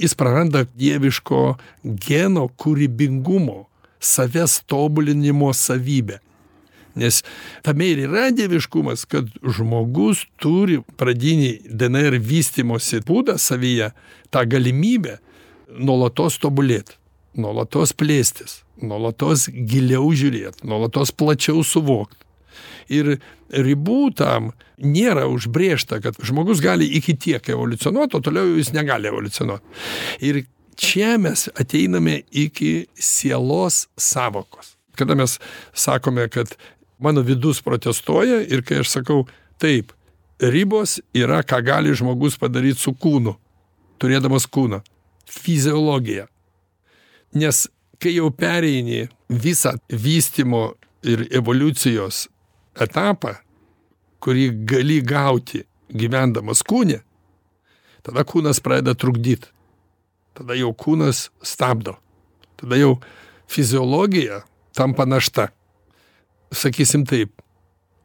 jis 0.00 0.14
praranda 0.18 0.64
dieviško 0.74 1.42
geno 1.84 2.48
kūrybingumo 2.58 3.66
savęs 4.06 4.60
tobulinimo 4.70 5.52
savybę. 5.54 6.20
Nes 6.96 7.20
tame 7.62 7.90
ir 7.92 8.06
yra 8.06 8.30
dieviškumas, 8.32 9.04
kad 9.04 9.28
žmogus 9.44 10.24
turi 10.40 10.78
pradinį 10.96 11.50
DNR 11.68 12.16
vystimosi 12.24 13.02
būdą 13.04 13.36
savyje, 13.40 13.90
tą 14.32 14.46
galimybę 14.48 15.18
nuolatos 15.76 16.38
tobulėti, 16.40 16.96
nuolatos 17.36 17.92
plėstis, 17.92 18.62
nuolatos 18.80 19.50
giliau 19.52 20.08
žiūrėti, 20.16 20.64
nuolatos 20.64 21.12
plačiau 21.12 21.60
suvokti. 21.64 22.22
Ir 22.88 23.16
ribų 23.50 24.00
tam 24.16 24.52
nėra 24.80 25.26
užbriešta, 25.28 25.98
kad 26.04 26.16
žmogus 26.24 26.62
gali 26.64 26.86
iki 26.98 27.16
tiek 27.18 27.48
evoliucionuoti, 27.52 28.16
o 28.16 28.24
toliau 28.24 28.56
jis 28.56 28.72
negali 28.72 29.10
evoliucionuoti. 29.10 29.80
Ir 30.24 30.44
čia 30.76 31.18
mes 31.18 31.48
ateiname 31.54 32.20
iki 32.30 32.86
sielos 32.94 33.88
savokos. 33.96 34.76
Kada 34.96 35.14
mes 35.14 35.38
sakome, 35.74 36.28
kad 36.28 36.56
mano 36.98 37.20
vidus 37.20 37.62
protestuoja 37.62 38.40
ir 38.48 38.62
kai 38.64 38.80
aš 38.80 38.90
sakau, 38.96 39.26
taip, 39.60 39.92
ribos 40.40 41.00
yra, 41.14 41.42
ką 41.42 41.60
gali 41.64 41.94
žmogus 41.96 42.38
padaryti 42.40 42.80
su 42.80 42.92
kūnu, 42.92 43.36
turėdamas 44.00 44.48
kūną. 44.48 44.82
Fiziologija. 45.26 46.26
Nes 47.34 47.66
kai 48.00 48.14
jau 48.16 48.30
pereini 48.30 49.06
visą 49.28 49.74
vystimo 49.90 50.76
ir 51.04 51.26
evoliucijos 51.34 52.26
etapą, 52.80 53.36
kurį 54.20 54.48
gali 54.68 55.00
gauti 55.04 55.64
gyvendamas 55.92 56.62
kūne, 56.66 57.02
tada 58.06 58.24
kūnas 58.24 58.62
pradeda 58.64 58.96
trukdyti 58.96 59.55
tada 60.36 60.56
jau 60.58 60.72
kūnas 60.76 61.28
stabdo. 61.44 61.96
Tada 62.60 62.78
jau 62.80 62.96
fiziologija 63.50 64.42
tampa 64.76 65.06
našta. 65.08 65.48
Sakysim 66.54 67.06
taip, 67.08 67.32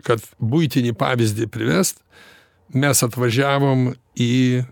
kad 0.05 0.23
būtinį 0.41 0.95
pavyzdį 0.97 1.47
privest, 1.51 2.01
mes 2.73 3.03
atvažiavom 3.05 3.91
į 4.19 4.63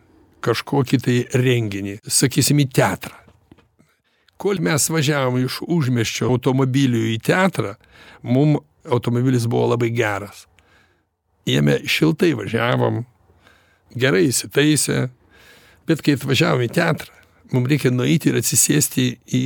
kažkokį 0.43 0.99
tai 1.03 1.17
renginį, 1.35 1.99
sakysim, 2.07 2.61
į 2.63 2.69
teatrą. 2.73 3.15
Kol 4.39 4.61
mes 4.63 4.85
važiavom 4.87 5.41
iš 5.41 5.59
užmeščio 5.67 6.29
automobilių 6.31 7.01
į 7.11 7.17
teatrą, 7.27 7.75
mum 8.23 8.55
automobilis 8.87 9.49
buvo 9.51 9.73
labai 9.73 9.91
geras. 9.91 10.45
Jame 11.49 11.81
šiltai 11.83 12.31
važiavom, 12.39 13.03
gerai 13.99 14.29
įsitaisę, 14.29 15.09
bet 15.89 16.03
kai 16.05 16.15
atvažiavom 16.15 16.63
į 16.63 16.71
teatrą, 16.77 17.18
mum 17.51 17.67
reikia 17.69 17.91
nueiti 17.93 18.29
ir 18.29 18.39
atsisėsti 18.39 19.05
į 19.35 19.45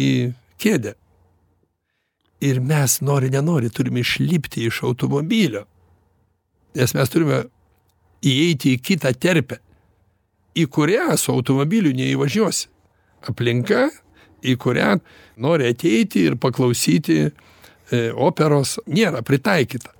kėdę. 0.61 0.93
Ir 2.43 2.59
mes, 2.59 2.97
nori, 3.05 3.29
nenori, 3.31 3.71
turime 3.71 4.03
išlipti 4.03 4.65
iš 4.67 4.81
automobilio. 4.83 5.63
Nes 6.75 6.93
mes 6.97 7.11
turime 7.13 7.43
įeiti 8.25 8.75
į 8.75 8.81
kitą 8.83 9.13
terpę, 9.15 9.59
į 10.57 10.67
kurią 10.67 11.13
su 11.17 11.31
automobiliu 11.31 11.93
neįvažiuosi. 11.95 12.69
Aplinka, 13.29 13.87
į 14.43 14.57
kurią 14.59 14.97
nori 15.39 15.69
ateiti 15.71 16.25
ir 16.27 16.35
paklausyti 16.35 17.19
e, 17.23 17.31
operos, 18.11 18.75
nėra 18.91 19.23
pritaikyta 19.23 19.93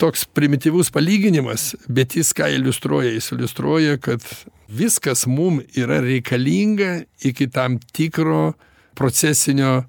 toks 0.00 0.24
primityvus 0.24 0.88
palyginimas, 0.94 1.74
bet 1.88 2.16
jis 2.16 2.32
ką 2.36 2.48
iliustruoja? 2.56 3.12
Jis 3.12 3.30
iliustruoja, 3.34 3.98
kad 4.00 4.24
viskas 4.68 5.26
mum 5.28 5.60
yra 5.76 6.00
reikalinga 6.00 7.02
iki 7.28 7.50
tam 7.52 7.78
tikro 7.92 8.54
procesinio 8.96 9.82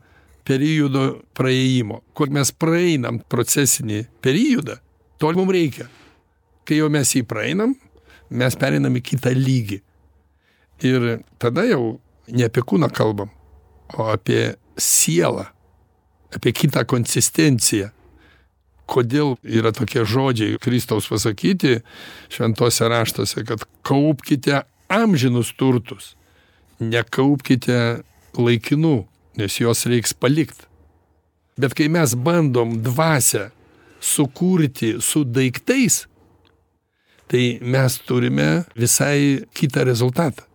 periodo 0.48 1.22
praėjimo. 1.38 2.02
Kur 2.18 2.32
mes 2.34 2.52
praeinam 2.52 3.22
procesinį 3.32 4.04
periodą, 4.24 4.80
tol 5.22 5.38
mums 5.40 5.56
reikia. 5.56 5.88
Kai 6.68 6.82
jau 6.82 6.90
mes 6.94 7.16
jį 7.16 7.24
praeinam, 7.30 7.76
mes 8.30 8.58
pereinam 8.60 8.98
į 8.98 9.04
kitą 9.14 9.34
lygį. 9.38 9.80
Ir 10.88 11.08
tada 11.40 11.64
jau 11.70 12.00
ne 12.32 12.48
apie 12.48 12.64
kūną 12.66 12.90
kalbam, 12.96 13.32
o 13.96 14.10
apie 14.12 14.56
sielą, 14.76 15.46
apie 16.36 16.54
kitą 16.58 16.84
konsistenciją. 16.90 17.92
Kodėl 18.92 19.38
yra 19.48 19.72
tokie 19.76 20.04
žodžiai 20.08 20.60
Kristaus 20.62 21.08
pasakyti 21.08 21.80
šventose 22.34 22.90
raštuose, 22.92 23.46
kad 23.48 23.64
kaupkite 23.88 24.66
amžinus 24.92 25.54
turtus, 25.56 26.16
nekaupkite 26.84 28.02
laikinų, 28.36 28.98
nes 29.40 29.58
juos 29.62 29.86
reiks 29.88 30.14
palikti. 30.18 30.68
Bet 31.60 31.76
kai 31.78 31.88
mes 31.92 32.16
bandom 32.16 32.80
dvasę 32.84 33.50
sukurti 34.02 34.96
su 35.00 35.24
daiktais, 35.24 36.06
tai 37.32 37.60
mes 37.62 38.00
turime 38.08 38.64
visai 38.76 39.44
kitą 39.56 39.86
rezultatą. 39.88 40.48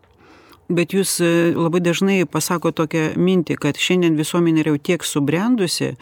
Bet 0.66 0.90
jūs 0.90 1.20
e, 1.22 1.28
labai 1.54 1.78
dažnai 1.78 2.24
pasako 2.26 2.72
tokią 2.74 3.12
mintį, 3.22 3.54
kad 3.62 3.78
šiandien 3.78 4.16
visuomenė 4.18 4.64
yra 4.64 4.72
jau 4.74 4.80
tiek 4.88 5.04
subrendusi, 5.06 5.92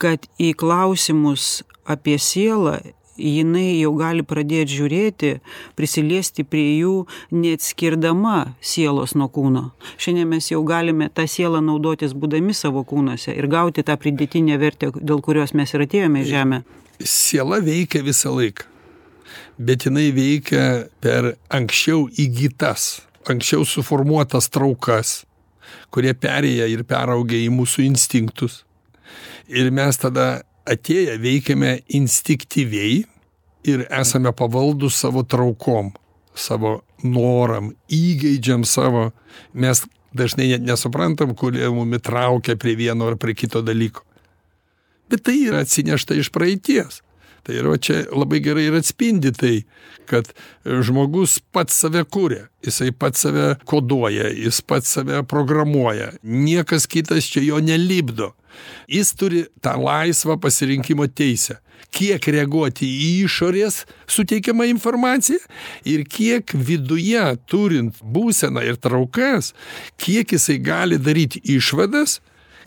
kad 0.00 0.24
į 0.40 0.54
klausimus 0.58 1.60
apie 1.90 2.16
sielą 2.20 2.78
jinai 3.20 3.80
jau 3.80 3.92
gali 3.98 4.24
pradėti 4.26 4.78
žiūrėti, 4.78 5.30
prisiliesti 5.78 6.44
prie 6.48 6.78
jų, 6.80 6.94
neatskirdama 7.34 8.54
sielos 8.64 9.14
nuo 9.18 9.28
kūno. 9.32 9.70
Šiandien 10.00 10.30
mes 10.30 10.50
jau 10.50 10.62
galime 10.66 11.10
tą 11.12 11.26
sielą 11.30 11.62
naudotis 11.64 12.14
būdami 12.16 12.56
savo 12.56 12.84
kūnuose 12.88 13.34
ir 13.36 13.48
gauti 13.50 13.84
tą 13.86 13.96
pridėtinę 14.00 14.58
vertę, 14.60 14.92
dėl 14.96 15.22
kurios 15.24 15.54
mes 15.54 15.74
ir 15.74 15.86
atėjome 15.86 16.24
į 16.24 16.30
žemę. 16.30 16.62
Siela 17.00 17.60
veikia 17.64 18.02
visą 18.04 18.32
laiką, 18.36 18.66
bet 19.58 19.86
jinai 19.88 20.10
veikia 20.16 20.66
per 21.04 21.34
anksčiau 21.52 22.08
įgytas, 22.20 23.02
anksčiau 23.28 23.64
suformuotas 23.68 24.50
traukas, 24.52 25.20
kurie 25.92 26.12
perėja 26.16 26.68
ir 26.70 26.84
peraugia 26.88 27.40
į 27.44 27.52
mūsų 27.54 27.86
instinktus. 27.88 28.64
Ir 29.48 29.70
mes 29.74 29.98
tada 29.98 30.42
atėję 30.70 31.16
veikiame 31.22 31.78
instinktyviai 31.98 33.04
ir 33.70 33.86
esame 33.90 34.32
pavaldus 34.36 35.00
savo 35.02 35.24
traukom, 35.26 35.92
savo 36.34 36.80
noram, 37.02 37.72
įgeidžiam 37.92 38.64
savo, 38.68 39.10
mes 39.52 39.84
dažnai 40.16 40.48
net 40.54 40.64
nesuprantam, 40.66 41.34
kurie 41.38 41.68
mumi 41.72 42.00
traukia 42.02 42.56
prie 42.58 42.76
vieno 42.78 43.10
ar 43.10 43.18
prie 43.20 43.34
kito 43.34 43.62
dalyko. 43.62 44.04
Bet 45.10 45.24
tai 45.26 45.40
yra 45.42 45.64
atsinešta 45.64 46.14
iš 46.18 46.30
praeities. 46.34 47.00
Tai 47.46 47.56
yra 47.56 47.76
čia 47.80 48.02
labai 48.12 48.40
gerai 48.44 48.66
ir 48.68 48.76
atspindi 48.78 49.32
tai, 49.32 49.54
kad 50.10 50.28
žmogus 50.64 51.38
pats 51.54 51.78
save 51.82 52.02
kūrė, 52.04 52.44
jisai 52.66 52.90
pats 52.92 53.24
save 53.24 53.54
koduoja, 53.68 54.28
jis 54.34 54.60
pats 54.66 54.96
save 54.96 55.22
programuoja, 55.30 56.12
niekas 56.22 56.88
kitas 56.90 57.30
čia 57.30 57.44
jo 57.46 57.62
nelipdo. 57.64 58.34
Jis 58.90 59.14
turi 59.14 59.44
tą 59.62 59.76
laisvą 59.80 60.36
pasirinkimo 60.42 61.06
teisę. 61.06 61.60
Kiek 61.94 62.26
reaguoti 62.30 62.86
į 62.86 63.10
išorės 63.24 63.84
suteikiamą 64.10 64.66
informaciją 64.70 65.40
ir 65.88 66.04
kiek 66.06 66.52
viduje 66.54 67.22
turint 67.50 68.02
būseną 68.02 68.62
ir 68.68 68.76
traukas, 68.78 69.54
kiek 69.98 70.36
jisai 70.36 70.58
gali 70.62 71.00
daryti 71.00 71.40
išvadas, 71.56 72.18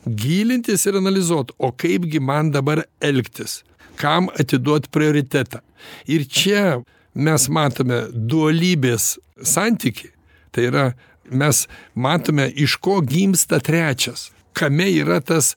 gilintis 0.07 0.87
ir 0.89 0.97
analizuoti, 0.99 1.55
o 1.59 1.71
kaipgi 1.71 2.19
man 2.19 2.51
dabar 2.51 2.83
elgtis, 2.99 3.61
kam 3.99 4.29
atiduoti 4.39 4.91
prioritetą. 4.93 5.61
Ir 6.07 6.25
čia 6.29 6.81
mes 7.13 7.47
matome 7.49 8.05
dualybės 8.13 9.17
santyki. 9.43 10.09
Tai 10.53 10.65
yra, 10.69 10.85
mes 11.29 11.65
matome, 11.95 12.47
iš 12.49 12.77
ko 12.81 12.99
gimsta 13.01 13.59
trečias, 13.63 14.31
kame 14.53 14.89
yra 14.93 15.19
tas 15.21 15.53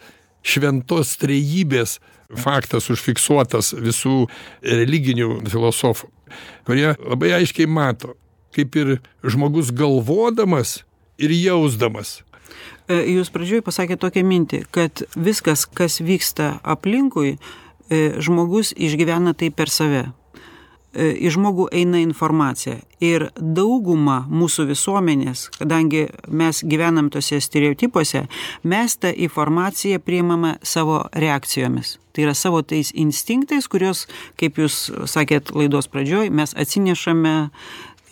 šventos 0.47 1.17
trejybės 1.21 1.99
faktas 2.43 2.91
užfiksuotas 2.91 3.73
visų 3.79 4.27
religinių 4.65 5.43
filosofų, 5.51 6.09
kurie 6.67 6.89
labai 6.99 7.35
aiškiai 7.41 7.69
mato, 7.71 8.15
kaip 8.57 8.77
ir 8.79 8.97
žmogus 9.23 9.71
galvodamas 9.75 10.81
ir 11.23 11.35
jausdamas. 11.35 12.21
E, 12.87 12.99
jūs 13.17 13.31
pradžioj 13.35 13.65
pasakėte 13.67 14.05
tokią 14.05 14.23
mintį, 14.27 14.63
kad 14.75 15.03
viskas, 15.19 15.67
kas 15.67 15.99
vyksta 16.03 16.57
aplinkui, 16.63 17.37
žmogus 18.19 18.73
išgyvena 18.77 19.37
tai 19.39 19.53
per 19.55 19.71
save. 19.71 20.07
E, 20.97 21.11
į 21.27 21.31
žmogų 21.35 21.67
eina 21.77 22.01
informacija. 22.01 22.79
Ir 23.05 23.27
dauguma 23.37 24.23
mūsų 24.33 24.65
visuomenės, 24.71 25.51
kadangi 25.59 26.07
mes 26.33 26.63
gyvenam 26.65 27.11
tose 27.13 27.43
stereotipuose, 27.45 28.25
mes 28.65 28.97
tą 28.97 29.13
informaciją 29.13 30.01
priimame 30.01 30.55
savo 30.65 31.03
reakcijomis. 31.13 31.99
Tai 32.17 32.25
yra 32.25 32.33
savo 32.33 32.63
tais 32.65 32.95
instinktais, 32.97 33.69
kurios, 33.69 34.07
kaip 34.41 34.57
jūs 34.63 34.87
sakėt 35.13 35.53
laidos 35.53 35.91
pradžioj, 35.93 36.33
mes 36.33 36.57
atsinešame 36.57 37.35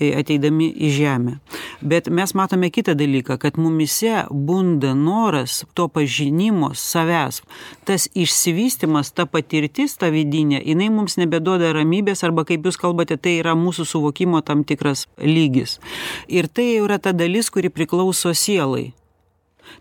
ateidami 0.00 0.70
į 0.72 0.90
žemę. 0.94 1.36
Bet 1.84 2.08
mes 2.08 2.34
matome 2.34 2.70
kitą 2.74 2.94
dalyką, 2.98 3.36
kad 3.38 3.58
mumise 3.60 4.24
bunda 4.30 4.94
noras 4.94 5.64
to 5.74 5.88
pažinimo 5.88 6.72
savęs. 6.74 7.42
Tas 7.84 8.08
išsivystimas, 8.14 9.12
ta 9.12 9.26
patirtis, 9.26 9.96
ta 10.00 10.10
vidinė, 10.14 10.62
jinai 10.64 10.90
mums 10.90 11.18
nebeduoda 11.20 11.74
ramybės 11.76 12.24
arba, 12.26 12.46
kaip 12.48 12.66
jūs 12.66 12.80
kalbate, 12.80 13.18
tai 13.20 13.38
yra 13.42 13.54
mūsų 13.58 13.86
suvokimo 13.92 14.42
tam 14.42 14.64
tikras 14.64 15.06
lygis. 15.20 15.78
Ir 16.28 16.48
tai 16.48 16.74
yra 16.80 16.98
ta 16.98 17.12
dalis, 17.12 17.50
kuri 17.52 17.70
priklauso 17.70 18.34
sielai. 18.34 18.92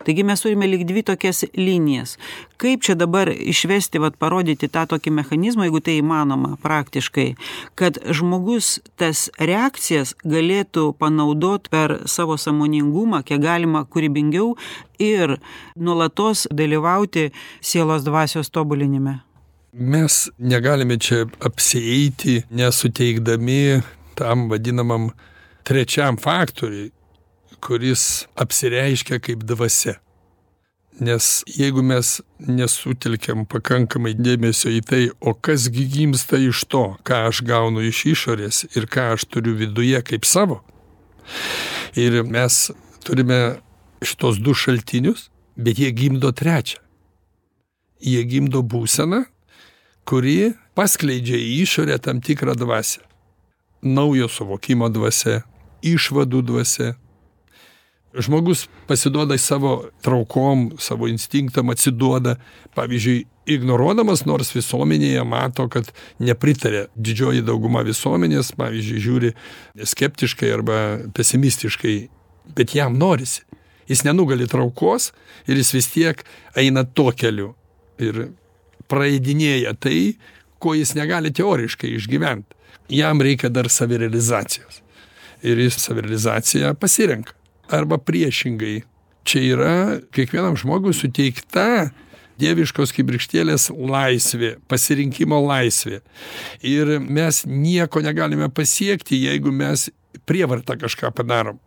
Taigi 0.04 0.24
mes 0.26 0.42
turime 0.42 0.68
lyg 0.68 0.84
dvi 0.88 1.02
tokias 1.06 1.44
linijas. 1.56 2.16
Kaip 2.60 2.84
čia 2.86 2.94
dabar 2.98 3.30
išvesti, 3.32 4.00
vat, 4.02 4.16
parodyti 4.20 4.68
tą 4.72 4.86
tokį 4.90 5.12
mechanizmą, 5.18 5.66
jeigu 5.68 5.82
tai 5.84 5.98
įmanoma 6.00 6.54
praktiškai, 6.62 7.34
kad 7.78 7.98
žmogus 8.14 8.78
tas 9.00 9.26
reakcijas 9.38 10.14
galėtų 10.24 10.90
panaudoti 11.00 11.72
per 11.72 11.98
savo 12.10 12.38
samoningumą, 12.40 13.24
kiek 13.26 13.42
galima 13.42 13.84
kūrybingiau 13.84 14.54
ir 15.02 15.38
nuolatos 15.76 16.46
dalyvauti 16.52 17.30
sielos 17.60 18.06
dvasios 18.06 18.50
tobulinime. 18.54 19.20
Mes 19.74 20.28
negalime 20.38 20.98
čia 21.02 21.24
apsieiti 21.42 22.44
nesuteikdami 22.50 23.82
tam 24.14 24.48
vadinamam 24.48 25.08
trečiam 25.66 26.16
faktoriui 26.16 26.92
kuris 27.64 28.26
apsireiškia 28.36 29.20
kaip 29.24 29.44
dvasia. 29.48 29.96
Nes 31.00 31.42
jeigu 31.50 31.82
mes 31.82 32.20
nesutelkiam 32.38 33.42
pakankamai 33.50 34.12
dėmesio 34.14 34.70
į 34.70 34.82
tai, 34.86 35.02
o 35.18 35.34
kasgi 35.34 35.88
gimsta 35.90 36.38
iš 36.38 36.62
to, 36.70 36.84
ką 37.02 37.24
aš 37.30 37.42
gaunu 37.48 37.82
iš 37.82 38.04
išorės 38.12 38.62
ir 38.76 38.86
ką 38.86 39.08
aš 39.16 39.26
turiu 39.26 39.56
viduje 39.58 39.98
kaip 40.06 40.28
savo, 40.28 40.60
ir 41.98 42.20
mes 42.22 42.68
turime 43.02 43.40
šitos 44.04 44.38
du 44.38 44.54
šaltinius, 44.54 45.30
bet 45.56 45.80
jie 45.82 45.90
gimdo 45.90 46.30
trečią. 46.30 46.78
Jie 48.04 48.20
gimdo 48.28 48.60
būseną, 48.62 49.24
kuri 50.04 50.52
paskleidžia 50.76 51.40
į 51.40 51.50
išorę 51.64 51.98
tam 52.04 52.20
tikrą 52.20 52.54
dvasę. 52.60 53.00
Naujo 53.82 54.28
suvokimo 54.28 54.90
dvasia, 54.92 55.42
išvadų 55.82 56.42
dvasia, 56.44 56.94
žmogus 58.18 58.68
pasiduoda 58.86 59.38
savo 59.38 59.88
traukom 60.02 60.72
savo 60.78 61.08
instinktam 61.08 61.70
atsiduoda. 61.70 62.36
Pavyzdžiui 62.74 63.24
ignoruodamas 63.46 64.24
nors 64.26 64.52
visuomenėje 64.54 65.24
mato 65.28 65.66
kad 65.68 65.90
nepritaria 66.18 66.86
didžioji 66.96 67.44
dauguma 67.44 67.84
visuomenės 67.86 68.54
pavyzdžiui 68.58 69.02
žiūri 69.04 69.32
skeptiškai 69.92 70.52
arba 70.54 70.78
pesimistiškai 71.16 71.96
bet 72.56 72.74
jam 72.74 72.98
norisi. 72.98 73.42
Jis 73.88 74.04
nenugali 74.06 74.46
traukos 74.48 75.10
ir 75.46 75.60
jis 75.60 75.74
vis 75.74 75.90
tiek 75.92 76.24
eina 76.56 76.84
tuo 76.84 77.12
keliu 77.12 77.52
ir 78.00 78.28
praeidinėja 78.88 79.74
tai 79.76 80.14
ko 80.58 80.72
jis 80.78 80.94
negali 80.96 81.32
teoriškai 81.34 81.92
išgyvent. 81.98 82.46
Jam 82.88 83.20
reikia 83.20 83.50
dar 83.52 83.68
savirealizacijos. 83.68 84.80
Ir 85.44 85.60
jis 85.60 85.76
savirealizaciją 85.82 86.72
pasirenka 86.80 87.34
arba 87.72 87.98
priešingai. 87.98 88.82
Čia 89.24 89.44
yra 89.54 89.76
kiekvienam 90.12 90.56
žmogui 90.60 90.92
suteikta 90.96 91.90
dieviškos 92.40 92.92
kibirkštėlės 92.94 93.70
laisvė, 93.72 94.56
pasirinkimo 94.68 95.38
laisvė. 95.44 96.00
Ir 96.66 96.98
mes 97.00 97.44
nieko 97.46 98.02
negalime 98.04 98.50
pasiekti, 98.52 99.20
jeigu 99.28 99.52
mes 99.54 99.88
prievartą 100.28 100.76
kažką 100.80 101.12
padarom. 101.14 101.60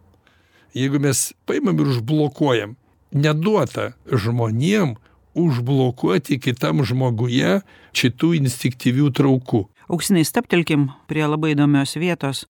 Jeigu 0.78 1.00
mes 1.02 1.32
paimam 1.48 1.80
ir 1.80 1.94
užblokuojam, 1.96 2.76
neduota 3.16 3.94
žmonėm 4.12 4.98
užblokuoti 5.38 6.40
kitam 6.42 6.84
žmoguje 6.86 7.62
šitų 7.98 8.34
instinktyvių 8.42 9.10
traukų. 9.16 9.64
Auksinai 9.88 10.26
staptelkim 10.28 10.90
prie 11.08 11.24
labai 11.24 11.54
įdomios 11.56 11.96
vietos. 11.96 12.46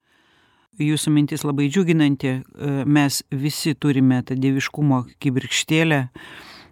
Jūsų 0.78 1.10
mintis 1.10 1.42
labai 1.42 1.72
džiuginanti. 1.74 2.34
Mes 2.86 3.24
visi 3.34 3.74
turime 3.74 4.22
tą 4.22 4.36
dieviškumo 4.38 5.04
kibirkštėlę, 5.18 6.02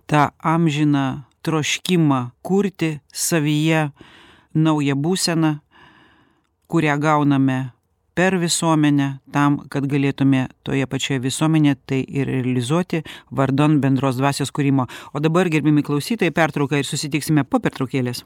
tą 0.06 0.28
amžiną 0.46 1.06
troškimą 1.46 2.20
kurti 2.46 3.00
savyje 3.13 3.89
naują 4.54 4.96
būseną, 4.96 5.56
kurią 6.70 7.00
gauname 7.02 7.58
per 8.15 8.38
visuomenę 8.39 9.10
tam, 9.34 9.58
kad 9.70 9.89
galėtume 9.91 10.46
toje 10.63 10.86
pačioje 10.88 11.20
visuomenėje 11.26 11.76
tai 11.89 12.00
ir 12.08 12.30
realizuoti 12.32 13.04
vardon 13.32 13.82
bendros 13.84 14.22
dvasios 14.22 14.54
kūrimo. 14.56 14.88
O 15.13 15.20
dabar, 15.20 15.50
gerbimi 15.52 15.84
klausytojai, 15.84 16.32
pertrauka 16.32 16.80
ir 16.80 16.88
susitiksime 16.88 17.44
po 17.44 17.60
pertraukėlės. 17.60 18.24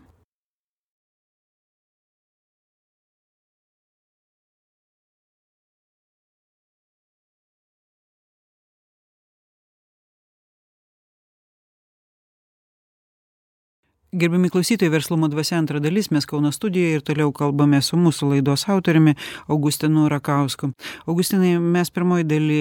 Gerbimi 14.12 14.50
klausytojai, 14.50 14.90
verslumo 14.90 15.28
dvasia 15.30 15.60
antra 15.62 15.78
dalis, 15.80 16.08
mes 16.10 16.26
Kauno 16.26 16.50
studijoje 16.52 16.96
ir 16.98 17.02
toliau 17.06 17.30
kalbame 17.30 17.78
su 17.86 17.98
mūsų 18.02 18.32
laidos 18.32 18.64
autoriumi 18.66 19.12
Augustinu 19.54 20.08
Rakausku. 20.10 20.72
Augustinai, 21.06 21.52
mes 21.62 21.92
pirmoji 21.94 22.26
daly 22.26 22.58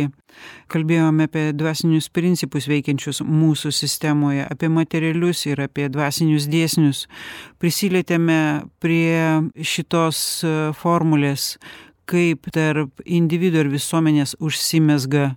kalbėjome 0.68 1.24
apie 1.24 1.44
dvasinius 1.56 2.11
principus 2.12 2.68
veikiančius 2.68 3.22
mūsų 3.24 3.72
sistemoje, 3.72 4.44
apie 4.44 4.68
materialius 4.68 5.46
ir 5.48 5.62
apie 5.64 5.87
dvasinius 5.88 6.50
dėsnius. 6.52 7.06
Prisilietėme 7.56 8.68
prie 8.84 9.16
šitos 9.56 10.20
formulės, 10.76 11.54
kaip 12.04 12.52
tarp 12.52 13.00
individuo 13.06 13.64
ir 13.64 13.72
visuomenės 13.72 14.37
užsimesga 14.37 15.30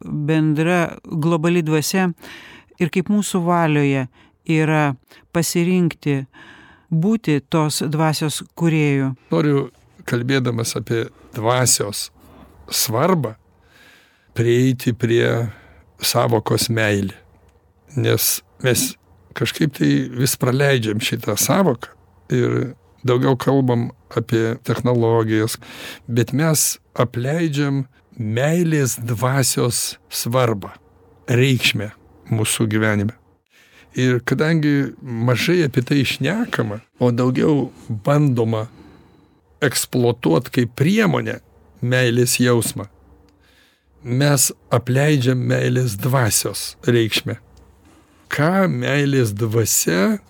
bendra 0.00 0.96
globali 1.04 1.60
dvasia 1.60 2.08
ir 2.80 2.88
kaip 2.88 3.12
mūsų 3.12 3.44
valioje 3.44 4.08
yra 4.48 4.94
pasirinkti 5.34 6.24
būti 6.90 7.38
tos 7.48 7.82
dvasios 7.86 8.42
kūrėjų. 8.58 9.12
Noriu, 9.30 9.68
kalbėdamas 10.08 10.74
apie 10.78 11.06
dvasios 11.36 12.08
svarbą, 12.70 13.36
prieiti 14.34 14.94
prie 14.96 15.50
savokos 16.02 16.68
meilė. 16.72 17.14
Nes 17.98 18.40
mes 18.62 18.92
kažkaip 19.38 19.74
tai 19.78 19.90
vis 20.14 20.36
praleidžiam 20.38 21.00
šitą 21.02 21.36
savoką 21.38 21.94
ir 22.34 22.74
daugiau 23.06 23.36
kalbam 23.40 23.90
apie 24.16 24.56
technologijas, 24.66 25.56
bet 26.06 26.34
mes 26.36 26.78
apleidžiam 26.98 27.84
meilės 28.18 28.98
dvasios 28.98 29.96
svarbą, 30.10 30.74
reikšmę 31.30 31.92
mūsų 32.30 32.68
gyvenime. 32.70 33.19
Ir 33.98 34.20
kadangi 34.22 34.92
mažai 35.02 35.64
apie 35.66 35.82
tai 35.82 36.02
išnekama, 36.04 36.78
o 37.02 37.10
daugiau 37.10 37.70
bandoma 37.88 38.68
eksploatuoti 39.64 40.54
kaip 40.54 40.76
priemonę 40.78 41.40
meilės 41.82 42.36
jausmą, 42.38 42.86
mes 44.02 44.50
apleidžiam 44.70 45.42
meilės 45.50 45.96
dvasios 46.00 46.76
reikšmę. 46.86 47.40
Ką 48.30 48.68
meilės 48.70 49.34
dvasia 49.34 50.20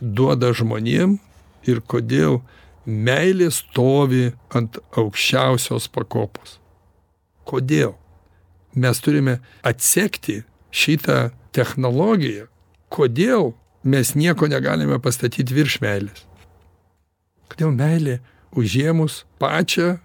duoda 0.00 0.52
žmonėm 0.54 1.18
ir 1.66 1.82
kodėl 1.82 2.38
meilė 2.86 3.50
stovi 3.50 4.30
ant 4.54 4.78
aukščiausios 4.94 5.90
pakopos. 5.90 6.58
Kodėl? 7.46 7.96
Mes 8.78 9.02
turime 9.02 9.40
atsekti 9.66 10.42
šitą 10.70 11.32
technologiją 11.52 12.46
kodėl 12.92 13.52
mes 13.82 14.14
nieko 14.18 14.48
negalime 14.50 15.00
pastatyti 15.02 15.56
virš 15.56 15.80
meilės. 15.82 16.24
Kodėl 17.52 17.72
meilė 17.76 18.20
užėmus 18.56 19.22
pačią 19.40 19.96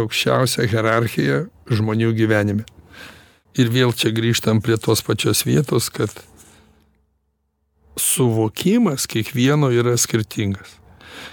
aukščiausią 0.00 0.66
hierarchiją 0.70 1.44
žmonių 1.70 2.12
gyvenime. 2.16 2.66
Ir 3.58 3.70
vėl 3.72 3.92
čia 3.96 4.12
grįžtam 4.14 4.60
prie 4.62 4.76
tos 4.78 5.02
pačios 5.02 5.42
vietos, 5.46 5.88
kad 5.90 6.12
suvokimas 7.98 9.08
kiekvieno 9.10 9.72
yra 9.74 9.96
skirtingas. 9.98 10.76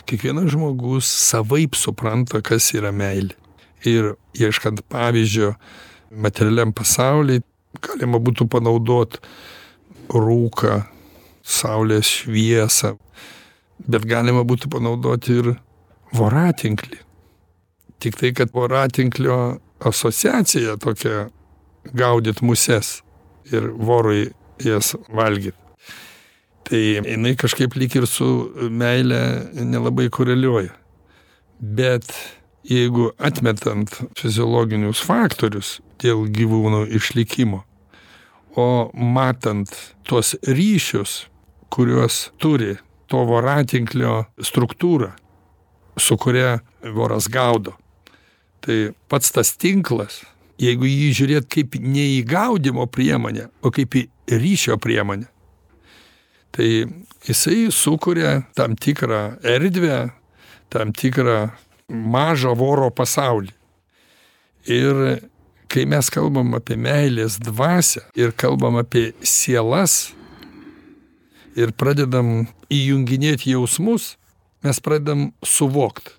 Kiekvienas 0.09 0.49
žmogus 0.51 1.07
savaip 1.07 1.77
supranta, 1.77 2.41
kas 2.41 2.71
yra 2.75 2.91
meilė. 2.91 3.35
Ir 3.85 4.15
ieškant 4.35 4.81
pavyzdžio 4.89 5.53
materialiam 6.11 6.73
pasauliui, 6.75 7.43
galima 7.83 8.19
būtų 8.23 8.47
panaudoti 8.49 9.21
rūką, 10.09 10.81
saulės 11.47 12.09
šviesą, 12.21 12.95
bet 13.87 14.07
galima 14.09 14.43
būtų 14.47 14.71
panaudoti 14.73 15.39
ir 15.41 15.53
voratinklį. 16.17 16.99
Tik 18.03 18.17
tai, 18.19 18.33
kad 18.35 18.53
voratinklio 18.53 19.57
asociacija 19.79 20.77
tokia 20.81 21.29
gaudyt 21.97 22.43
muses 22.45 22.99
ir 23.51 23.71
vorui 23.71 24.27
jas 24.63 24.95
valgyti. 25.13 25.57
Tai 26.67 26.79
jinai 26.83 27.31
kažkaip 27.39 27.77
lyg 27.79 27.95
ir 27.95 28.05
su 28.11 28.27
meile 28.69 29.19
nelabai 29.55 30.09
koreliuoja. 30.11 30.73
Bet 31.59 32.11
jeigu 32.67 33.13
atmetant 33.23 33.93
fiziologinius 34.19 34.99
faktorius 34.99 35.77
dėl 36.03 36.25
gyvūnų 36.27 36.83
išlikimo, 36.99 37.63
o 38.57 38.67
matant 38.93 39.71
tuos 40.03 40.35
ryšius 40.43 41.21
kuriuos 41.73 42.27
turi 42.41 42.75
to 43.07 43.23
voratinklio 43.27 44.25
struktūra, 44.43 45.13
su 45.97 46.17
kuria 46.19 46.57
voras 46.93 47.29
gaudo. 47.31 47.75
Tai 48.63 48.91
pats 49.07 49.31
tas 49.31 49.53
tinklas, 49.59 50.21
jeigu 50.59 50.87
jį 50.89 51.11
žiūrėt 51.21 51.49
kaip 51.53 51.77
ne 51.81 52.05
į 52.17 52.23
gaudimo 52.27 52.87
priemonę, 52.89 53.47
o 53.61 53.71
kaip 53.71 53.95
į 53.95 54.07
ryšio 54.27 54.77
priemonę, 54.81 55.29
tai 56.51 56.69
jisai 57.27 57.67
sukuria 57.71 58.41
tam 58.57 58.75
tikrą 58.75 59.37
erdvę, 59.45 60.09
tam 60.73 60.91
tikrą 60.91 61.51
mažą 61.87 62.55
voro 62.57 62.89
pasaulį. 62.91 63.53
Ir 64.67 65.21
kai 65.71 65.85
mes 65.87 66.09
kalbam 66.11 66.55
apie 66.57 66.75
meilės 66.79 67.37
dvasę 67.39 68.03
ir 68.19 68.33
kalbam 68.35 68.79
apie 68.81 69.11
sielas, 69.21 70.09
ir 71.57 71.73
pradedam 71.73 72.47
įjunginėti 72.73 73.51
jausmus, 73.55 74.15
mes 74.65 74.79
pradedam 74.83 75.31
suvokt. 75.45 76.13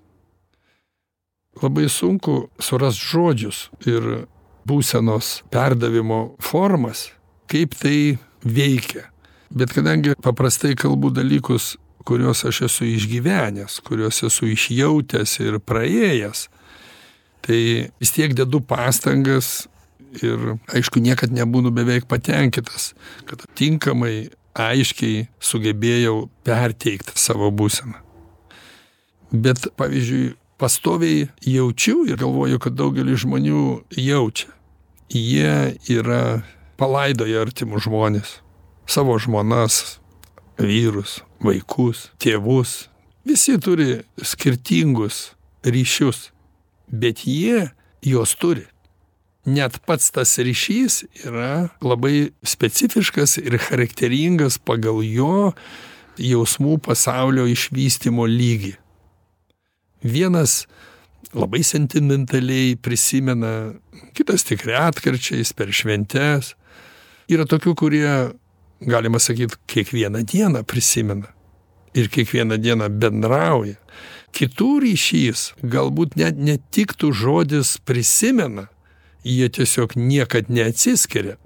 Labai 1.62 1.88
sunku 1.90 2.48
surast 2.62 3.00
žodžius 3.02 3.68
ir 3.86 4.26
būsenos 4.68 5.42
perdavimo 5.50 6.36
formas, 6.42 7.08
kaip 7.50 7.74
tai 7.78 8.18
veikia. 8.44 9.08
Bet 9.48 9.72
kadangi 9.72 10.14
paprastai 10.22 10.74
kalbu 10.78 11.10
dalykus, 11.16 11.76
kuriuos 12.08 12.44
aš 12.48 12.62
esu 12.68 12.86
išgyvenęs, 12.88 13.80
kuriuos 13.84 14.22
esu 14.28 14.50
išjautęs 14.52 15.38
ir 15.44 15.58
praėjęs, 15.64 16.46
tai 17.44 17.60
vis 18.00 18.14
tiek 18.14 18.34
dedu 18.36 18.60
pastangas 18.60 19.66
ir 20.22 20.54
aišku 20.72 21.00
niekad 21.04 21.32
nebūnu 21.34 21.72
beveik 21.74 22.08
patenkintas, 22.08 22.92
kad 23.28 23.44
tinkamai 23.58 24.28
aiškiai 24.56 25.28
sugebėjau 25.40 26.28
perteikt 26.46 27.14
savo 27.18 27.50
būseną. 27.54 27.98
Bet, 29.32 29.68
pavyzdžiui, 29.76 30.36
pastoviai 30.58 31.28
jaučiu 31.44 32.06
ir 32.08 32.16
galvoju, 32.20 32.60
kad 32.62 32.76
daugelis 32.78 33.22
žmonių 33.24 33.64
jaučia. 34.00 34.52
Jie 35.08 35.76
yra 35.88 36.42
palaidoję 36.80 37.40
artimus 37.40 37.86
žmonės. 37.86 38.38
Savo 38.88 39.16
žmonas, 39.20 39.98
vyrus, 40.60 41.20
vaikus, 41.44 42.08
tėvus. 42.20 42.88
Visi 43.28 43.58
turi 43.60 44.02
skirtingus 44.24 45.34
ryšius, 45.64 46.30
bet 46.88 47.26
jie 47.28 47.68
juos 48.04 48.32
turi 48.40 48.64
net 49.48 49.78
pats 49.88 50.10
tas 50.14 50.36
ryšys 50.38 51.02
yra 51.24 51.68
labai 51.84 52.30
specifiškas 52.46 53.38
ir 53.42 53.58
charakteringas 53.62 54.58
pagal 54.60 55.00
jo 55.06 55.52
jausmų 56.18 56.78
pasaulio 56.82 57.46
išvystymo 57.48 58.26
lygį. 58.28 58.74
Vienas 60.02 60.64
labai 61.34 61.62
sentimentaliai 61.66 62.76
prisimena, 62.80 63.74
kitas 64.16 64.46
tik 64.48 64.64
retkarčiais 64.68 65.52
per 65.56 65.72
šventes. 65.74 66.54
Yra 67.28 67.44
tokių, 67.48 67.74
kurie 67.76 68.12
galima 68.80 69.20
sakyt, 69.20 69.58
kiekvieną 69.68 70.22
dieną 70.24 70.64
prisimena 70.64 71.34
ir 71.98 72.08
kiekvieną 72.12 72.58
dieną 72.62 72.88
bendrauja. 73.00 73.76
Kitų 74.34 74.70
ryšys 74.84 75.52
galbūt 75.64 76.18
net 76.20 76.36
netiktų 76.36 77.10
žodis 77.16 77.78
prisimena, 77.88 78.68
jie 79.24 79.48
tiesiog 79.48 79.96
niekad 79.96 80.50
neatsiskiria. 80.52 81.36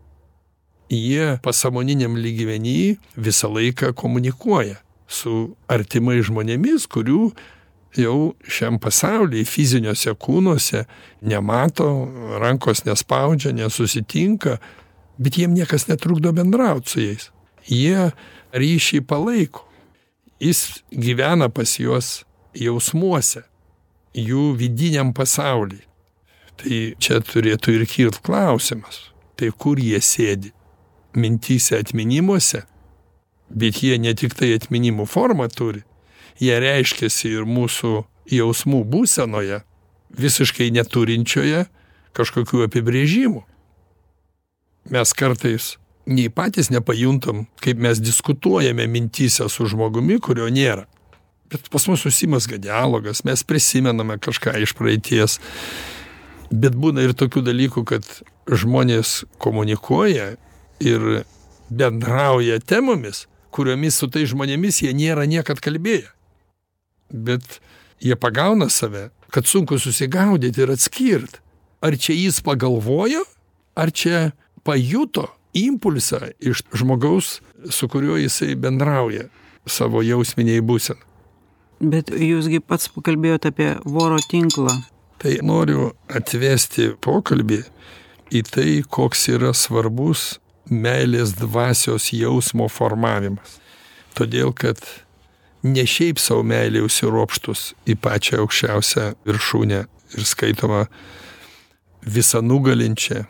Jie 0.92 1.38
pasamoniniam 1.44 2.18
lygmenį 2.20 2.98
visą 3.16 3.48
laiką 3.48 3.94
komunikuoja 3.96 4.82
su 5.08 5.54
artimai 5.72 6.20
žmonėmis, 6.24 6.84
kurių 6.90 7.30
jau 7.96 8.16
šiam 8.48 8.78
pasaulyje 8.80 9.44
fiziniuose 9.48 10.14
kūnuose 10.20 10.84
nemato, 11.24 11.88
rankos 12.40 12.84
nespaudžia, 12.84 13.52
nesusitinka, 13.56 14.58
bet 15.20 15.38
jiem 15.38 15.54
niekas 15.56 15.88
netrukdo 15.88 16.32
bendrauti 16.36 16.92
su 16.92 17.04
jais. 17.04 17.28
Jie 17.68 18.10
ryšį 18.56 19.02
palaiko. 19.08 19.68
Jis 20.42 20.82
gyvena 20.90 21.46
pas 21.52 21.76
juos 21.78 22.24
jausmuose, 22.58 23.44
jų 24.16 24.52
vidiniam 24.58 25.12
pasaulyje. 25.14 25.86
Tai 26.62 26.80
čia 27.02 27.18
turėtų 27.26 27.74
ir 27.74 27.86
kilt 27.90 28.20
klausimas, 28.22 29.08
tai 29.34 29.50
kur 29.50 29.80
jie 29.82 29.98
sėdi? 29.98 30.52
Mintyse 31.12 31.76
atminimuose, 31.82 32.62
bet 33.50 33.82
jie 33.82 33.98
ne 34.00 34.14
tik 34.16 34.36
tai 34.38 34.52
atminimų 34.56 35.04
formą 35.10 35.48
turi, 35.52 35.82
jie 36.40 36.54
reiškiasi 36.62 37.34
ir 37.34 37.44
mūsų 37.44 38.04
jausmų 38.32 38.80
būsenoje, 38.88 39.60
visiškai 40.16 40.70
neturinčioje 40.72 41.66
kažkokių 42.16 42.66
apibrėžimų. 42.68 43.42
Mes 44.92 45.12
kartais 45.14 45.76
nei 46.06 46.30
patys 46.32 46.70
nepajuntam, 46.72 47.46
kaip 47.62 47.78
mes 47.78 48.00
diskutuojame 48.02 48.86
mintyse 48.90 49.46
su 49.48 49.66
žmogumi, 49.70 50.18
kurio 50.22 50.48
nėra. 50.50 50.86
Bet 51.52 51.68
pas 51.70 51.84
mus 51.88 52.02
susimasga 52.02 52.56
dialogas, 52.58 53.22
mes 53.28 53.44
prisimename 53.44 54.16
kažką 54.22 54.56
iš 54.64 54.72
praeities. 54.78 55.38
Bet 56.52 56.76
būna 56.76 57.06
ir 57.06 57.14
tokių 57.16 57.42
dalykų, 57.46 57.84
kad 57.88 58.08
žmonės 58.44 59.22
komunikuoja 59.40 60.34
ir 60.84 61.24
bendrauja 61.72 62.58
temomis, 62.60 63.26
kuriomis 63.50 63.96
su 63.96 64.08
tai 64.12 64.26
žmonėmis 64.28 64.82
jie 64.84 64.92
nėra 64.96 65.24
niekad 65.28 65.62
kalbėję. 65.64 66.10
Bet 67.12 67.60
jie 68.00 68.16
pagauna 68.16 68.68
save, 68.68 69.10
kad 69.32 69.48
sunku 69.48 69.78
susigaudyti 69.80 70.64
ir 70.64 70.74
atskirti, 70.74 71.40
ar 71.80 71.96
čia 71.96 72.16
jis 72.16 72.42
pagalvojo, 72.44 73.24
ar 73.74 73.92
čia 73.92 74.32
pajuto 74.64 75.30
impulsą 75.56 76.32
iš 76.40 76.62
žmogaus, 76.76 77.40
su 77.70 77.88
kuriuo 77.88 78.18
jisai 78.20 78.54
bendrauja 78.56 79.28
savo 79.66 80.02
jausminiai 80.02 80.60
būsenai. 80.64 81.08
Bet 81.82 82.12
jūsgi 82.14 82.60
pats 82.62 82.92
pakalbėjote 82.94 83.50
apie 83.50 83.72
voro 83.82 84.20
tinklą. 84.30 84.70
Tai 85.22 85.36
noriu 85.46 85.92
atvesti 86.10 86.92
pokalbį 87.02 87.60
į 88.34 88.42
tai, 88.48 88.70
koks 88.82 89.28
yra 89.30 89.52
svarbus 89.54 90.40
meilės 90.66 91.36
dvasios 91.38 92.08
jausmo 92.14 92.66
formavimas. 92.72 93.58
Todėl, 94.18 94.50
kad 94.50 94.80
ne 95.62 95.84
šiaip 95.86 96.18
savo 96.18 96.42
meilė 96.46 96.82
užsiropštus 96.86 97.72
į 97.86 97.96
pačią 98.02 98.42
aukščiausią 98.42 99.12
viršūnę 99.28 99.82
ir 99.86 100.26
skaitoma 100.26 100.86
visą 102.02 102.42
nugalinčią 102.42 103.22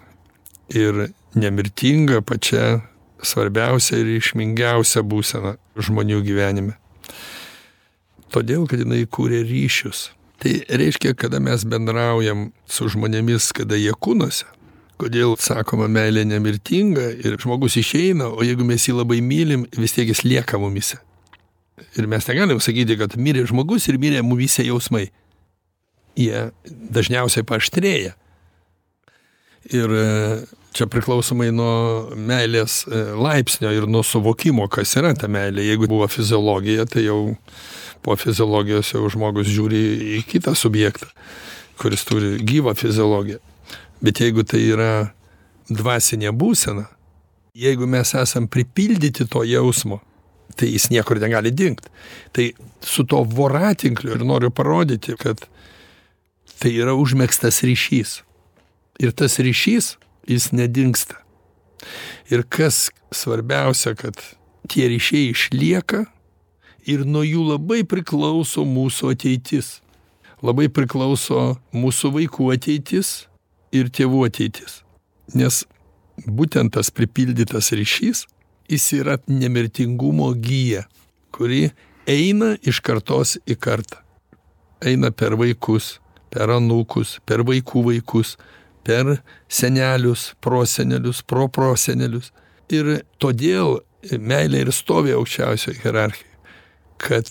ir 0.72 1.09
nemirtinga 1.37 2.22
pačia 2.24 2.81
svarbiausia 3.22 4.00
ir 4.00 4.16
išmingiausia 4.16 5.05
būsena 5.05 5.59
žmonių 5.76 6.22
gyvenime 6.24 6.78
todėl 8.33 8.64
kad 8.68 8.81
jinai 8.83 9.05
kūrė 9.05 9.42
ryšius 9.46 10.09
tai 10.42 10.57
reiškia 10.68 11.14
kada 11.14 11.40
mes 11.40 11.62
bendraujam 11.68 12.50
su 12.66 12.88
žmonėmis 12.90 13.52
kada 13.57 13.78
jie 13.78 13.94
kūnuose 13.94 14.48
kodėl 15.02 15.35
sakoma 15.40 15.88
meilė 15.90 16.24
nemirtinga 16.28 17.09
ir 17.24 17.38
žmogus 17.42 17.76
išeina 17.81 18.28
o 18.31 18.44
jeigu 18.46 18.66
mes 18.66 18.85
jį 18.87 19.00
labai 19.00 19.20
mylim 19.24 19.66
vis 19.78 19.96
tiek 19.96 20.11
jis 20.11 20.22
lieka 20.26 20.61
mumyse. 20.62 21.00
Ir 21.98 22.07
mes 22.11 22.26
negalim 22.28 22.61
sakyti 22.62 22.98
kad 23.00 23.16
mirė 23.18 23.44
žmogus 23.50 23.88
ir 23.90 23.98
mirė 24.02 24.22
mumyse 24.26 24.64
jausmai. 24.66 25.09
Jie 26.18 26.50
dažniausiai 26.68 27.46
paaštrėja. 27.48 28.12
Ir 29.72 29.94
e, 29.96 30.07
čia 30.76 30.87
priklausomai 30.90 31.48
nuo 31.55 32.12
meilės 32.18 32.83
e, 32.85 33.02
laipsnio 33.16 33.72
ir 33.72 33.88
nuo 33.90 34.02
suvokimo 34.05 34.68
kas 34.72 34.92
yra 35.00 35.14
ta 35.16 35.31
meilė. 35.33 35.64
Jeigu 35.70 35.88
buvo 35.90 36.09
fiziologija 36.12 36.87
tai 36.90 37.07
jau 37.07 37.22
po 38.03 38.17
fiziologijos 38.19 38.93
jau 38.95 39.07
žmogus 39.11 39.51
žiūri 39.51 39.83
į 40.19 40.23
kitą 40.29 40.55
subjektą, 40.59 41.09
kuris 41.81 42.05
turi 42.09 42.37
gyvą 42.43 42.75
fiziologiją. 42.79 43.38
Bet 44.03 44.21
jeigu 44.23 44.43
tai 44.47 44.65
yra 44.67 44.93
dvasinė 45.71 46.33
būsena, 46.35 46.88
jeigu 47.55 47.87
mes 47.87 48.15
esam 48.19 48.49
pripildyti 48.51 49.29
to 49.31 49.45
jausmo, 49.47 50.01
tai 50.57 50.73
jis 50.73 50.91
niekur 50.93 51.21
negali 51.23 51.53
dingti. 51.55 51.88
Tai 52.33 52.51
su 52.81 53.05
to 53.09 53.23
voratinkliu 53.25 54.17
ir 54.17 54.25
noriu 54.27 54.51
parodyti, 54.51 55.15
kad 55.17 55.47
tai 56.59 56.75
yra 56.75 56.97
užmėgstas 56.99 57.62
ryšys. 57.67 58.21
Ir 59.03 59.15
tas 59.17 59.38
ryšys, 59.43 59.97
jis 60.29 60.51
nedingsta. 60.55 61.19
Ir 62.31 62.45
kas 62.47 62.91
svarbiausia, 63.15 63.95
kad 63.99 64.19
tie 64.71 64.87
ryšiai 64.91 65.33
išlieka 65.33 66.05
ir 66.88 67.05
nuo 67.07 67.23
jų 67.25 67.45
labai 67.53 67.83
priklauso 67.88 68.64
mūsų 68.66 69.12
ateitis. 69.14 69.81
Labai 70.42 70.68
priklauso 70.73 71.57
mūsų 71.75 72.12
vaikų 72.16 72.49
ateitis 72.57 73.12
ir 73.75 73.90
tėvų 73.95 74.27
ateitis. 74.27 74.81
Nes 75.38 75.62
būtent 76.27 76.75
tas 76.75 76.90
pripildytas 76.90 77.71
ryšys, 77.77 78.27
jis 78.71 78.87
yra 78.99 79.18
nemirtingumo 79.31 80.33
gyja, 80.35 80.87
kuri 81.35 81.71
eina 82.11 82.57
iš 82.62 82.83
kartos 82.83 83.37
į 83.47 83.57
kartą. 83.57 84.01
Eina 84.83 85.12
per 85.14 85.37
vaikus, 85.38 86.01
per 86.35 86.51
anūkus, 86.51 87.21
per 87.27 87.45
vaikų 87.47 87.85
vaikus, 87.87 88.35
per 88.83 89.21
senelius, 89.47 90.33
prosenelius, 90.42 91.23
proprosenelius. 91.23 92.33
Ir 92.73 93.05
todėl 93.23 93.79
meilė 94.18 94.66
ir 94.66 94.75
stovi 94.75 95.14
aukščiausioje 95.14 95.79
hierarchijoje 95.85 96.32
kad 97.03 97.29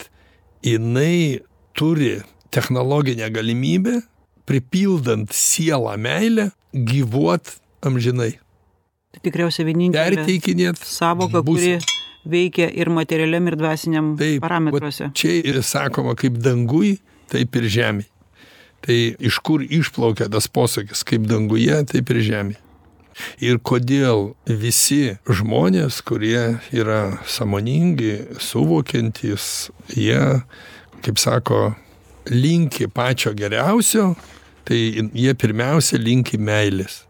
jinai 0.65 1.41
turi 1.77 2.19
technologinę 2.51 3.29
galimybę 3.31 4.01
pripildant 4.45 5.33
sielą 5.33 5.97
meilę 5.97 6.51
gyvuot 6.73 7.55
amžinai. 7.81 8.35
Tai 9.11 9.21
tikriausiai 9.25 9.67
vienintelė 9.67 10.21
Perteikinėt 10.21 10.79
savoka, 10.87 11.41
kuri 11.43 11.77
veikia 12.27 12.69
ir 12.71 12.91
materialiam, 12.93 13.47
ir 13.49 13.57
dvasiniam 13.59 14.13
taip, 14.19 14.39
parametruose. 14.43 15.11
Čia 15.17 15.37
ir 15.51 15.61
sakoma, 15.67 16.15
kaip 16.19 16.39
dangui, 16.43 16.97
taip 17.31 17.55
ir 17.59 17.67
žemė. 17.71 18.07
Tai 18.81 18.97
iš 19.21 19.37
kur 19.45 19.61
išplaukia 19.61 20.29
tas 20.31 20.47
posakis, 20.49 21.03
kaip 21.07 21.27
danguje, 21.29 21.75
taip 21.91 22.11
ir 22.13 22.21
žemė 22.25 22.59
ir 23.43 23.59
kodėl 23.63 24.31
visi 24.45 25.17
žmonės, 25.27 26.01
kurie 26.05 26.59
yra 26.75 27.17
samoningi, 27.27 28.39
suvokiantys, 28.41 29.69
jie, 29.95 30.41
kaip 31.05 31.21
sako, 31.21 31.61
linki 32.29 32.87
pačio 32.91 33.33
geriausio, 33.37 34.13
tai 34.67 34.79
jie 35.13 35.33
pirmiausia 35.37 35.99
linki 36.01 36.37
meilės. 36.37 37.01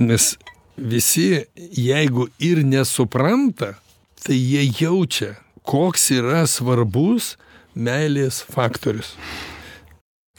Nes 0.00 0.34
visi, 0.76 1.44
jeigu 1.56 2.28
ir 2.42 2.64
nesupranta, 2.64 3.74
tai 4.24 4.36
jie 4.36 4.66
jaučia, 4.80 5.34
koks 5.62 6.10
yra 6.16 6.44
svarbus 6.48 7.36
meilės 7.74 8.42
faktorius. 8.42 9.14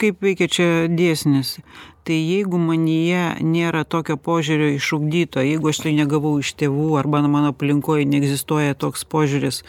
Kaip 0.02 0.18
veikia 0.24 0.50
čia 0.50 0.68
dėsnis? 0.90 1.60
tai 2.02 2.18
jeigu 2.18 2.58
manyje 2.58 3.38
nėra 3.46 3.84
tokio 3.86 4.16
požiūrio 4.18 4.72
išugdyto 4.76 5.42
jeigu 5.46 5.70
aš 5.70 5.84
tai 5.84 5.92
negavau 5.94 6.34
iš 6.42 6.54
tėvų 6.58 6.96
arba 6.98 7.22
mano 7.22 7.52
aplinkoj 7.52 8.06
neegzistuoja 8.10 8.74
toks 8.74 9.06
požiūris 9.06 9.62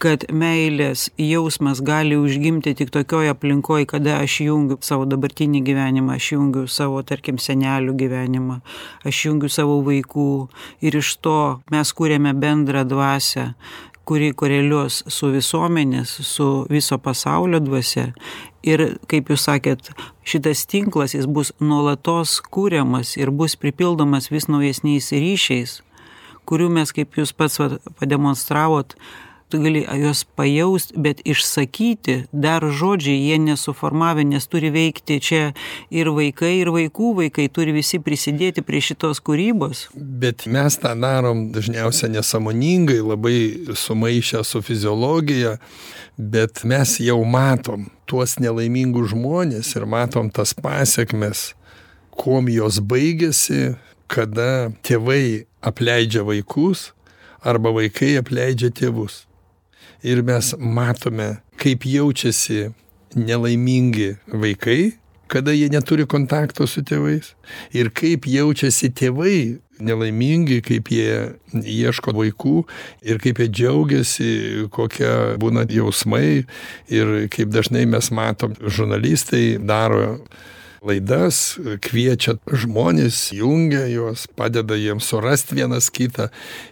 kad 0.00 0.24
meilės 0.32 1.10
jausmas 1.20 1.82
gali 1.84 2.16
užgimti 2.16 2.72
tik 2.74 2.90
tokioj 2.94 3.30
aplinkoj 3.34 3.84
kada 3.92 4.16
aš 4.24 4.40
jungiu 4.46 4.80
savo 4.82 5.06
dabartinį 5.06 5.60
gyvenimą 5.66 6.16
aš 6.16 6.32
jungiu 6.34 6.64
savo 6.66 7.04
tarkim 7.06 7.38
senelių 7.38 7.94
gyvenimą 8.02 8.58
aš 9.06 9.22
jungiu 9.28 9.52
savo 9.52 9.78
vaikų 9.86 10.30
ir 10.82 10.98
iš 11.02 11.14
to 11.22 11.38
mes 11.70 11.94
kuriame 11.94 12.34
bendrą 12.34 12.82
dvasią 12.88 13.52
kuri 14.10 14.32
koreliuos 14.34 15.04
su 15.12 15.28
visuomenės 15.30 16.16
su 16.26 16.48
viso 16.72 16.98
pasaulio 16.98 17.60
dvasia 17.62 18.08
ir 18.62 18.98
kaip 19.10 19.30
jūs 19.32 19.46
sakėt 19.48 19.92
šitas 20.24 20.66
tinklas 20.68 21.14
jis 21.16 21.26
bus 21.26 21.52
nuolatos 21.60 22.38
kuriamas 22.52 23.16
ir 23.16 23.30
bus 23.30 23.56
pripildomas 23.56 24.30
vis 24.32 24.48
naujesniais 24.48 25.12
ryšiais 25.12 25.80
kurių 26.50 26.70
mes, 26.74 26.90
kaip 26.94 27.18
jūs 27.18 27.32
pats 27.36 27.60
pademonstravot, 28.00 28.96
tu 29.50 29.58
gali 29.62 29.82
juos 30.02 30.22
pajaust, 30.38 30.92
bet 30.94 31.20
išsakyti 31.26 32.16
dar 32.32 32.62
žodžiai 32.62 33.18
jie 33.18 33.38
nesuformavę, 33.42 34.24
nes 34.24 34.46
turi 34.50 34.70
veikti 34.70 35.18
čia 35.20 35.42
ir 35.90 36.12
vaikai, 36.14 36.52
ir 36.62 36.70
vaikų 36.74 37.10
vaikai, 37.18 37.48
turi 37.52 37.74
visi 37.74 38.00
prisidėti 38.02 38.62
prie 38.66 38.82
šitos 38.84 39.22
kūrybos. 39.26 39.88
Bet 39.94 40.46
mes 40.46 40.78
tą 40.80 40.94
darom 41.02 41.48
dažniausiai 41.54 42.12
nesamoningai, 42.14 43.00
labai 43.02 43.38
sumaišę 43.74 44.44
su 44.46 44.62
fiziologija, 44.62 45.56
bet 46.16 46.64
mes 46.64 46.98
jau 47.02 47.20
matom 47.24 47.88
tuos 48.10 48.38
nelaimingus 48.42 49.10
žmonės 49.14 49.74
ir 49.76 49.86
matom 49.90 50.30
tas 50.30 50.54
pasiekmes, 50.54 51.50
kuom 52.14 52.50
jos 52.52 52.80
baigėsi, 52.84 53.74
kada 54.10 54.70
tėvai 54.86 55.46
apleidžia 55.64 56.24
vaikus 56.26 56.90
arba 57.46 57.72
vaikai 57.74 58.16
apleidžia 58.20 58.72
tėvus 58.74 59.24
ir 60.02 60.22
mes 60.26 60.54
matome, 60.58 61.36
kaip 61.60 61.84
jaučiasi 61.86 62.70
nelaimingi 63.16 64.14
vaikai, 64.32 64.92
kada 65.30 65.52
jie 65.54 65.68
neturi 65.70 66.06
kontakto 66.10 66.66
su 66.66 66.82
tėvais 66.82 67.34
ir 67.76 67.90
kaip 67.94 68.26
jaučiasi 68.26 68.90
tėvai 68.98 69.58
nelaimingi, 69.80 70.60
kaip 70.66 70.90
jie 70.92 71.36
ieško 71.54 72.14
vaikų 72.16 72.54
ir 73.06 73.20
kaip 73.22 73.40
jie 73.40 73.48
džiaugiasi, 73.48 74.30
kokie 74.74 75.12
būna 75.40 75.66
jausmai 75.70 76.44
ir 76.92 77.12
kaip 77.32 77.52
dažnai 77.54 77.86
mes 77.88 78.10
matom, 78.14 78.56
žurnalistai 78.60 79.60
daro 79.62 80.18
laidas, 80.86 81.58
kviečia 81.84 82.36
žmonės, 82.46 83.30
jungia 83.36 83.84
juos, 83.90 84.26
padeda 84.36 84.78
jiems 84.78 85.08
surasti 85.10 85.58
vienas 85.58 85.90
kitą. 85.92 86.30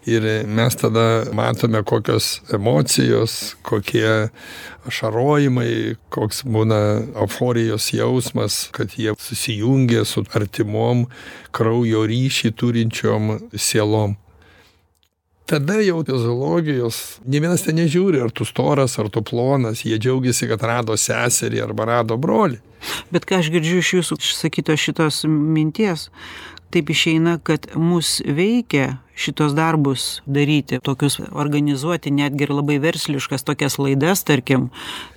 Ir 0.09 0.27
mes 0.49 0.79
tada 0.81 1.29
matome, 1.37 1.83
kokios 1.87 2.38
emocijos, 2.55 3.57
kokie 3.66 4.31
ašarojimai, 4.88 5.99
koks 6.14 6.44
būna 6.49 6.81
euforijos 7.25 7.90
jausmas, 7.92 8.66
kad 8.73 8.97
jie 8.97 9.12
susijungia 9.21 10.07
su 10.09 10.25
artimom 10.33 11.07
kraujo 11.53 12.07
ryšį 12.09 12.55
turinčiom 12.57 13.37
sielom 13.57 14.16
tada 15.49 15.81
jau 15.83 16.03
fiziologijos 16.07 17.03
nė 17.27 17.43
vienas 17.47 17.67
ten 17.67 17.81
nežiūri 17.81 18.23
ar 18.23 18.33
tu 18.33 18.47
storas 18.49 18.99
ar 19.01 19.11
tu 19.13 19.25
plonas 19.25 19.85
jie 19.87 19.99
džiaugiasi 19.99 20.51
kad 20.53 20.65
rado 20.69 20.97
seserį 21.01 21.65
arba 21.67 21.89
rado 21.95 22.21
brolį 22.21 22.63
Bet 23.11 23.27
ką 23.29 23.43
aš 23.43 23.51
girdžiu 23.55 23.83
iš 23.83 23.93
jūsų 23.99 24.19
išsakytos 24.23 24.83
šitos 24.83 25.21
minties, 25.29 26.09
taip 26.75 26.91
išeina, 26.93 27.39
kad 27.43 27.67
mus 27.75 28.19
veikia 28.25 28.99
šitos 29.19 29.55
darbus 29.57 30.21
daryti, 30.29 30.79
tokius 30.85 31.19
organizuoti, 31.33 32.13
netgi 32.15 32.47
ir 32.47 32.55
labai 32.55 32.79
versliškas 32.83 33.47
tokias 33.49 33.79
laidas, 33.81 34.23
tarkim, 34.29 34.69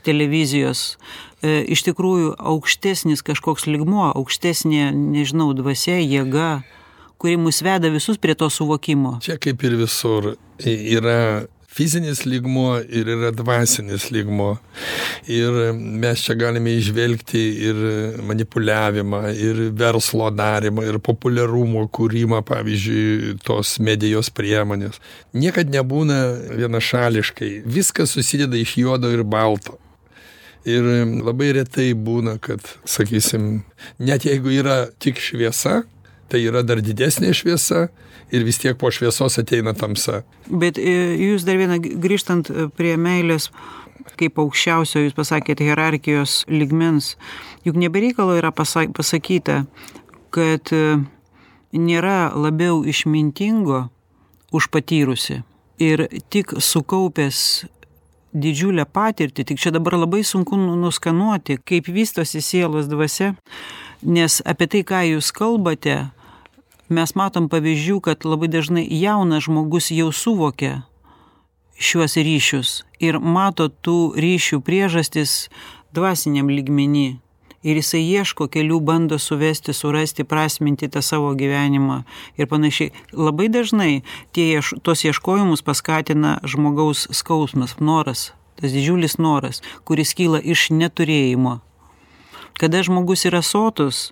televizijos. 0.08 0.96
E, 1.42 1.60
iš 1.76 1.86
tikrųjų, 1.90 2.34
aukštesnis 2.54 3.22
kažkoks 3.26 3.68
ligmuo, 3.70 4.08
aukštesnė, 4.16 4.90
nežinau, 4.96 5.52
dvasia, 5.58 6.00
jėga, 6.02 6.64
kuri 7.22 7.38
mus 7.38 7.62
veda 7.62 7.90
visus 7.94 8.18
prie 8.18 8.34
to 8.36 8.50
suvokimo. 8.50 9.20
Čia 9.22 9.38
kaip 9.42 9.62
ir 9.68 9.78
visur 9.78 10.34
yra 10.66 11.46
fizinis 11.72 12.26
lygmuo 12.26 12.80
ir 12.82 13.08
yra 13.14 13.30
dvasinis 13.36 14.10
lygmuo. 14.12 14.56
Ir 15.32 15.60
mes 15.76 16.24
čia 16.26 16.36
galime 16.36 16.74
išvelgti 16.80 17.44
ir 17.68 17.84
manipuliavimą, 18.28 19.22
ir 19.38 19.62
verslo 19.80 20.32
darimą, 20.36 20.84
ir 20.90 21.00
populiarumo 21.04 21.86
kūrimą, 21.94 22.42
pavyzdžiui, 22.50 23.38
tos 23.46 23.78
medijos 23.84 24.32
priemonės. 24.34 25.00
Niekad 25.38 25.72
nebūna 25.72 26.20
vienašališkai. 26.58 27.54
Viskas 27.78 28.18
susideda 28.18 28.60
iš 28.60 28.76
juodo 28.82 29.14
ir 29.14 29.24
balto. 29.24 29.78
Ir 30.68 30.86
labai 31.26 31.54
retai 31.58 31.88
būna, 31.98 32.36
kad, 32.42 32.62
sakysim, 32.86 33.64
net 33.98 34.28
jeigu 34.28 34.52
yra 34.54 34.84
tik 35.02 35.18
šviesa, 35.18 35.82
tai 36.32 36.42
yra 36.48 36.64
dar 36.64 36.82
didesnė 36.84 37.34
šviesa 37.36 37.90
ir 38.32 38.46
vis 38.48 38.60
tiek 38.62 38.78
po 38.80 38.92
šviesos 38.94 39.38
ateina 39.42 39.74
tamsa. 39.78 40.22
Bet 40.48 40.80
e, 40.80 40.96
jūs 41.20 41.46
dar 41.48 41.60
vieną 41.60 41.80
grįžtant 41.82 42.50
e, 42.50 42.68
prie 42.76 42.96
meilės, 43.00 43.50
kaip 44.20 44.40
aukščiausio, 44.42 45.04
jūs 45.06 45.18
pasakėte, 45.18 45.66
hierarchijos 45.68 46.42
ligmens, 46.52 47.16
juk 47.68 47.78
nebereikalo 47.80 48.38
yra 48.40 48.54
pasakyta, 48.56 49.66
kad 50.32 50.72
e, 50.76 51.02
nėra 51.76 52.32
labiau 52.36 52.82
išmintingo 52.88 53.90
už 54.56 54.72
patyrusi. 54.72 55.42
Ir 55.82 56.08
tik 56.30 56.54
sukaupęs 56.62 57.66
didžiulę 58.32 58.86
patirtį, 58.88 59.46
tik 59.50 59.60
čia 59.60 59.74
dabar 59.76 59.98
labai 60.00 60.22
sunku 60.24 60.56
nu, 60.60 60.76
nuskanuoti, 60.80 61.58
kaip 61.68 61.90
vystosi 61.92 62.42
sielos 62.44 62.88
dvasia, 62.92 63.34
nes 64.04 64.40
apie 64.48 64.70
tai, 64.72 64.84
ką 64.88 65.02
jūs 65.10 65.32
kalbate, 65.36 65.98
mes 66.94 67.16
matom 67.16 67.50
pavyzdžių, 67.52 67.98
kad 68.06 68.28
labai 68.28 68.52
dažnai 68.52 68.86
jaunas 68.86 69.48
žmogus 69.48 69.92
jau 69.96 70.12
suvokia 70.12 70.84
šiuos 71.82 72.16
ryšius 72.22 72.72
ir 73.02 73.18
mato 73.18 73.68
tų 73.70 74.14
ryšių 74.22 74.62
priežastis 74.66 75.50
dvasiniam 75.96 76.50
lygmenį. 76.52 77.20
Ir 77.62 77.78
jisai 77.78 78.02
ieško 78.02 78.48
kelių, 78.50 78.80
bando 78.82 79.20
suvesti, 79.22 79.74
surasti, 79.78 80.26
prasminti 80.26 80.90
tą 80.90 81.04
savo 81.06 81.36
gyvenimą 81.38 82.00
ir 82.38 82.50
panašiai. 82.50 82.90
Labai 83.14 83.52
dažnai 83.54 84.02
tie, 84.34 84.62
tos 84.82 85.04
ieškojimus 85.06 85.62
paskatina 85.62 86.40
žmogaus 86.42 87.06
skausmas, 87.14 87.76
noras, 87.78 88.32
tas 88.58 88.74
didžiulis 88.74 89.20
noras, 89.22 89.62
kuris 89.86 90.16
kyla 90.18 90.42
iš 90.42 90.72
neturėjimo. 90.74 91.60
Kada 92.58 92.82
žmogus 92.86 93.28
yra 93.30 93.44
sotus, 93.46 94.10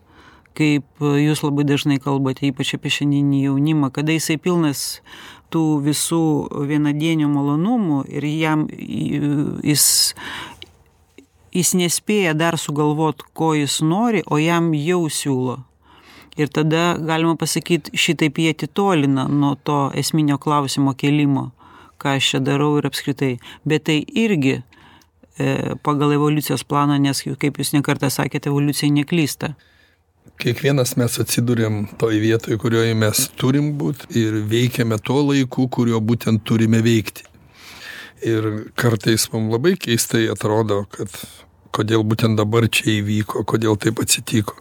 kaip 0.58 1.04
e, 1.04 1.16
jūs 1.26 1.44
labai 1.46 1.66
dažnai 1.68 2.00
kalbate, 2.04 2.50
ypač 2.50 2.76
apie 2.78 2.92
šiandieninį 2.94 3.44
jaunimą, 3.48 3.92
kada 3.96 4.16
jisai 4.16 4.40
pilnas 4.42 5.02
tų 5.54 5.64
visų 5.86 6.24
vienadienių 6.70 7.30
malonumų 7.32 8.04
ir 8.12 8.28
jam 8.30 8.68
jis, 8.70 9.86
jis 11.56 11.74
nespėja 11.78 12.36
dar 12.38 12.60
sugalvot, 12.62 13.24
ko 13.34 13.54
jis 13.58 13.80
nori, 13.82 14.24
o 14.30 14.38
jam 14.42 14.72
jau 14.78 15.08
siūlo. 15.10 15.60
Ir 16.40 16.52
tada 16.56 16.94
galima 17.04 17.36
pasakyti, 17.36 17.98
šitaip 18.00 18.38
jie 18.40 18.54
atitolina 18.54 19.26
nuo 19.28 19.56
to 19.64 19.90
esminio 19.98 20.38
klausimo 20.40 20.94
kelimo, 20.96 21.50
ką 22.00 22.16
aš 22.16 22.36
čia 22.36 22.40
darau 22.40 22.78
ir 22.80 22.88
apskritai. 22.88 23.34
Bet 23.68 23.90
tai 23.90 23.98
irgi 24.08 24.54
e, 24.56 25.76
pagal 25.84 26.14
evoliucijos 26.16 26.64
planą, 26.64 26.96
nes, 27.02 27.26
kaip 27.42 27.60
jūs 27.60 27.74
nekartą 27.76 28.08
sakėte, 28.14 28.54
evoliucija 28.54 28.94
neklysta 28.94 29.56
kiekvienas 30.40 30.96
mes 30.96 31.20
atsiduriam 31.20 31.82
toj 32.00 32.20
vietoj 32.24 32.58
kurioj 32.62 32.94
mes 32.96 33.26
turim 33.40 33.74
būt 33.80 34.06
ir 34.16 34.40
veikiame 34.48 34.98
tuo 35.04 35.20
laiku 35.28 35.68
kuriuo 35.68 36.00
būtent 36.00 36.46
turime 36.48 36.80
veikti. 36.86 37.26
Ir 38.24 38.72
kartais 38.80 39.28
mum 39.34 39.50
labai 39.52 39.76
keistai 39.80 40.28
atrodo 40.32 40.86
kad 40.96 41.12
kodėl 41.76 42.04
būtent 42.08 42.40
dabar 42.40 42.68
čia 42.72 43.00
įvyko 43.00 43.44
kodėl 43.48 43.76
taip 43.80 44.00
atsitiko. 44.04 44.56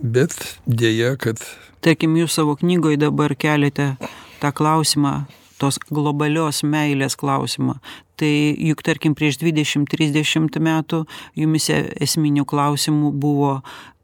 Bet 0.00 0.34
deja 0.66 1.14
kad 1.20 1.40
tarkim 1.84 2.16
jūs 2.16 2.40
savo 2.40 2.56
knygoj 2.60 2.96
dabar 3.04 3.36
keliate 3.36 3.94
tą 4.40 4.52
klausimą 4.56 5.24
tos 5.60 5.78
globalios 5.92 6.64
meilės 6.66 7.16
klausimą. 7.16 7.78
Tai 8.18 8.30
juk 8.62 8.82
tarkim 8.86 9.14
prieš 9.18 9.40
dvidešim 9.40 9.86
trisdešimt 9.90 10.58
metų 10.62 11.04
jumyse 11.38 11.80
esminių 12.04 12.44
klausimų 12.46 13.10
buvo 13.18 13.56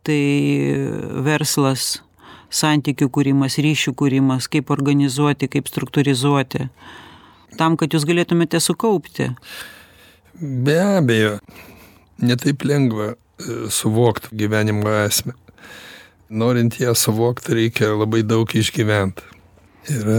tai 0.07 0.23
verslas, 1.25 2.01
santykių 2.51 3.09
kūrimas, 3.15 3.59
ryšių 3.63 3.95
kūrimas, 3.99 4.49
kaip 4.51 4.73
organizuoti, 4.75 5.49
kaip 5.51 5.71
struktūrizuoti, 5.71 6.67
tam, 7.59 7.77
kad 7.79 7.95
jūs 7.95 8.07
galėtumėte 8.09 8.61
sukaupti. 8.63 9.31
Be 10.41 10.79
abejo, 10.83 11.37
netaip 12.23 12.65
lengva 12.67 13.13
e, 13.13 13.17
suvokti 13.71 14.35
gyvenimo 14.41 14.91
esmę. 15.05 15.37
Norint 16.31 16.79
ją 16.79 16.95
suvokti, 16.95 17.57
reikia 17.59 17.91
labai 17.93 18.23
daug 18.23 18.51
išgyventi. 18.55 19.27
Ir 19.91 20.11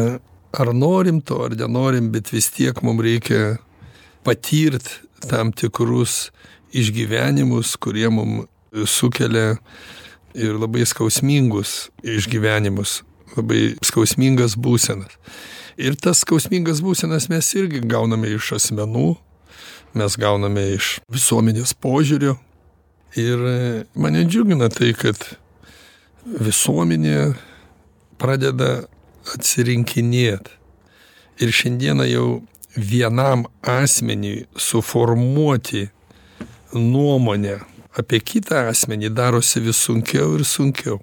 ar 0.52 0.74
norim 0.76 1.22
to, 1.24 1.40
ar 1.46 1.56
nenorim, 1.56 2.10
bet 2.12 2.32
vis 2.34 2.50
tiek 2.52 2.82
mums 2.84 3.04
reikia 3.06 3.56
patirti 4.28 5.00
tam 5.30 5.54
tikrus 5.56 6.32
išgyvenimus, 6.76 7.78
kurie 7.80 8.10
mums 8.12 8.50
sukelia 8.86 9.56
ir 10.38 10.56
labai 10.60 10.86
skausmingus 10.88 11.90
išgyvenimus, 12.04 13.02
labai 13.36 13.76
skausmingas 13.86 14.56
būsenas. 14.60 15.18
Ir 15.82 15.98
tas 16.00 16.22
skausmingas 16.26 16.82
būsenas 16.84 17.28
mes 17.32 17.52
irgi 17.58 17.82
gauname 17.84 18.32
iš 18.36 18.54
asmenų, 18.60 19.16
mes 19.98 20.18
gauname 20.20 20.66
iš 20.78 20.98
visuomenės 21.12 21.76
požiūrio. 21.84 22.38
Ir 23.20 23.44
mane 24.00 24.24
džiugina 24.24 24.70
tai, 24.72 24.94
kad 24.96 25.20
visuomenė 26.24 27.34
pradeda 28.22 28.86
atsirinkinėti 29.36 30.62
Ir 31.42 31.50
šiandieną 31.50 32.06
jau 32.06 32.42
vienam 32.78 33.46
asmeniui 33.66 34.46
suformuoti 34.56 35.88
nuomonę 36.74 37.56
apie 37.98 38.20
kitą 38.24 38.68
asmenį 38.72 39.12
darosi 39.16 39.62
vis 39.64 39.80
sunkiau 39.86 40.36
ir 40.38 40.46
sunkiau. 40.48 41.00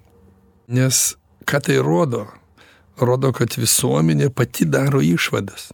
Nes 0.67 1.15
ką 1.45 1.61
tai 1.65 1.77
rodo? 1.83 2.25
Rodo, 2.99 3.31
kad 3.31 3.55
visuomenė 3.55 4.29
pati 4.35 4.65
daro 4.67 5.01
išvadas. 5.01 5.69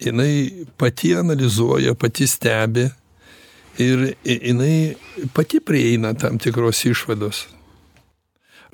Jis 0.00 0.66
pati 0.76 1.14
analizuoja, 1.16 1.94
pati 1.94 2.26
stebi 2.28 2.86
ir 3.78 4.14
jinai 4.24 4.96
pati 5.34 5.60
prieina 5.60 6.14
tam 6.14 6.38
tikros 6.38 6.84
išvados. 6.88 7.46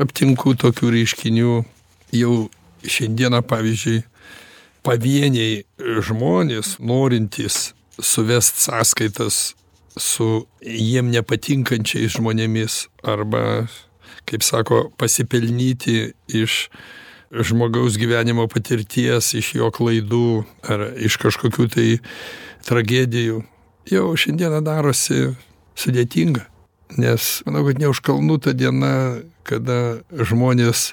Aptinku 0.02 0.54
tokių 0.58 0.90
reiškinių 0.96 1.52
jau 2.16 2.34
šiandieną, 2.82 3.42
pavyzdžiui, 3.46 4.02
pavieniai 4.82 5.62
žmonės, 6.02 6.78
norintys 6.82 7.72
suvest 8.02 8.58
sąskaitas 8.62 9.52
su 9.98 10.46
jiem 10.62 11.10
nepatinkančiais 11.12 12.16
žmonėmis 12.16 12.86
arba, 13.04 13.66
kaip 14.28 14.44
sako, 14.46 14.86
pasipelnyti 15.00 16.12
iš 16.32 16.68
žmogaus 17.32 17.96
gyvenimo 18.00 18.46
patirties, 18.50 19.32
iš 19.36 19.54
jo 19.56 19.70
klaidų 19.72 20.44
ar 20.68 20.90
iš 21.00 21.16
kažkokių 21.22 21.68
tai 21.72 21.88
tragedijų, 22.66 23.40
jau 23.90 24.06
šiandieną 24.16 24.60
darosi 24.64 25.32
sudėtinga. 25.78 26.46
Nes 27.00 27.40
manau, 27.46 27.64
kad 27.64 27.80
neužkalnų 27.80 28.36
ta 28.44 28.52
diena, 28.52 29.22
kada 29.48 30.02
žmonės 30.12 30.92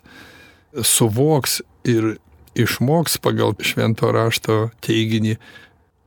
suvoks 0.71 1.59
ir 1.83 2.15
išmoks 2.55 3.19
pagal 3.19 3.53
švento 3.59 4.11
rašto 4.15 4.69
teiginį 4.85 5.35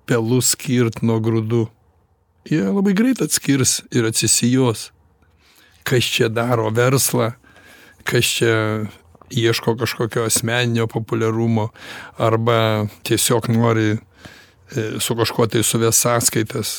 pelus 0.09 0.55
skirt 0.57 1.03
nuo 1.05 1.20
grūdų 1.22 1.66
jie 2.49 2.62
labai 2.64 2.95
greit 2.97 3.22
atskirs 3.22 3.80
ir 3.95 4.07
atsisijos, 4.09 4.90
kas 5.86 6.09
čia 6.14 6.28
daro 6.32 6.70
verslą, 6.74 7.32
kas 8.09 8.28
čia 8.38 8.57
ieško 9.32 9.76
kažkokio 9.80 10.26
asmeninio 10.28 10.86
populiarumo 10.86 11.68
arba 12.18 12.86
tiesiog 13.03 13.49
nori 13.49 13.90
e, 13.93 13.99
su 15.01 15.16
kažkuo 15.16 15.47
tai 15.47 15.62
suvės 15.64 16.03
sąskaitas. 16.05 16.74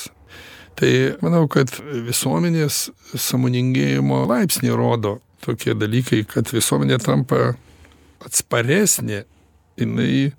Tai 0.78 0.92
manau, 1.22 1.46
kad 1.52 1.70
visuomenės 2.08 2.88
samoningėjimo 3.14 4.24
laipsnį 4.30 4.74
rodo 4.78 5.20
tokie 5.46 5.76
dalykai, 5.78 6.24
kad 6.26 6.50
visuomenė 6.50 6.98
tampa 7.04 7.54
atsparesnė, 8.26 9.24
jinai 9.78 10.32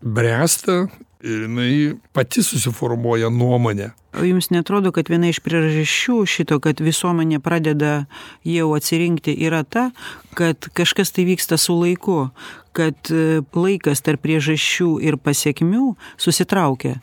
bręsta 0.00 0.86
ir 1.22 1.42
jinai 1.46 1.98
pati 2.12 2.42
susiformuoja 2.42 3.30
nuomonę 3.30 3.90
o 4.12 4.24
jums 4.24 4.50
neatrodo 4.50 4.90
kad 4.92 5.08
viena 5.08 5.28
iš 5.30 5.38
priežasčių 5.44 6.16
šito 6.26 6.58
kad 6.62 6.80
visuomenė 6.82 7.38
pradeda 7.44 8.06
jau 8.46 8.72
atsirinkti 8.74 9.36
yra 9.46 9.62
ta 9.62 9.90
kad 10.34 10.70
kažkas 10.74 11.12
tai 11.14 11.26
vyksta 11.28 11.58
su 11.60 11.76
laiku 11.78 12.30
kad 12.72 13.12
e, 13.12 13.42
laikas 13.54 14.02
tarp 14.02 14.24
priežasčių 14.24 14.96
ir 15.04 15.18
pasekmių 15.20 15.94
susitraukia 16.18 16.98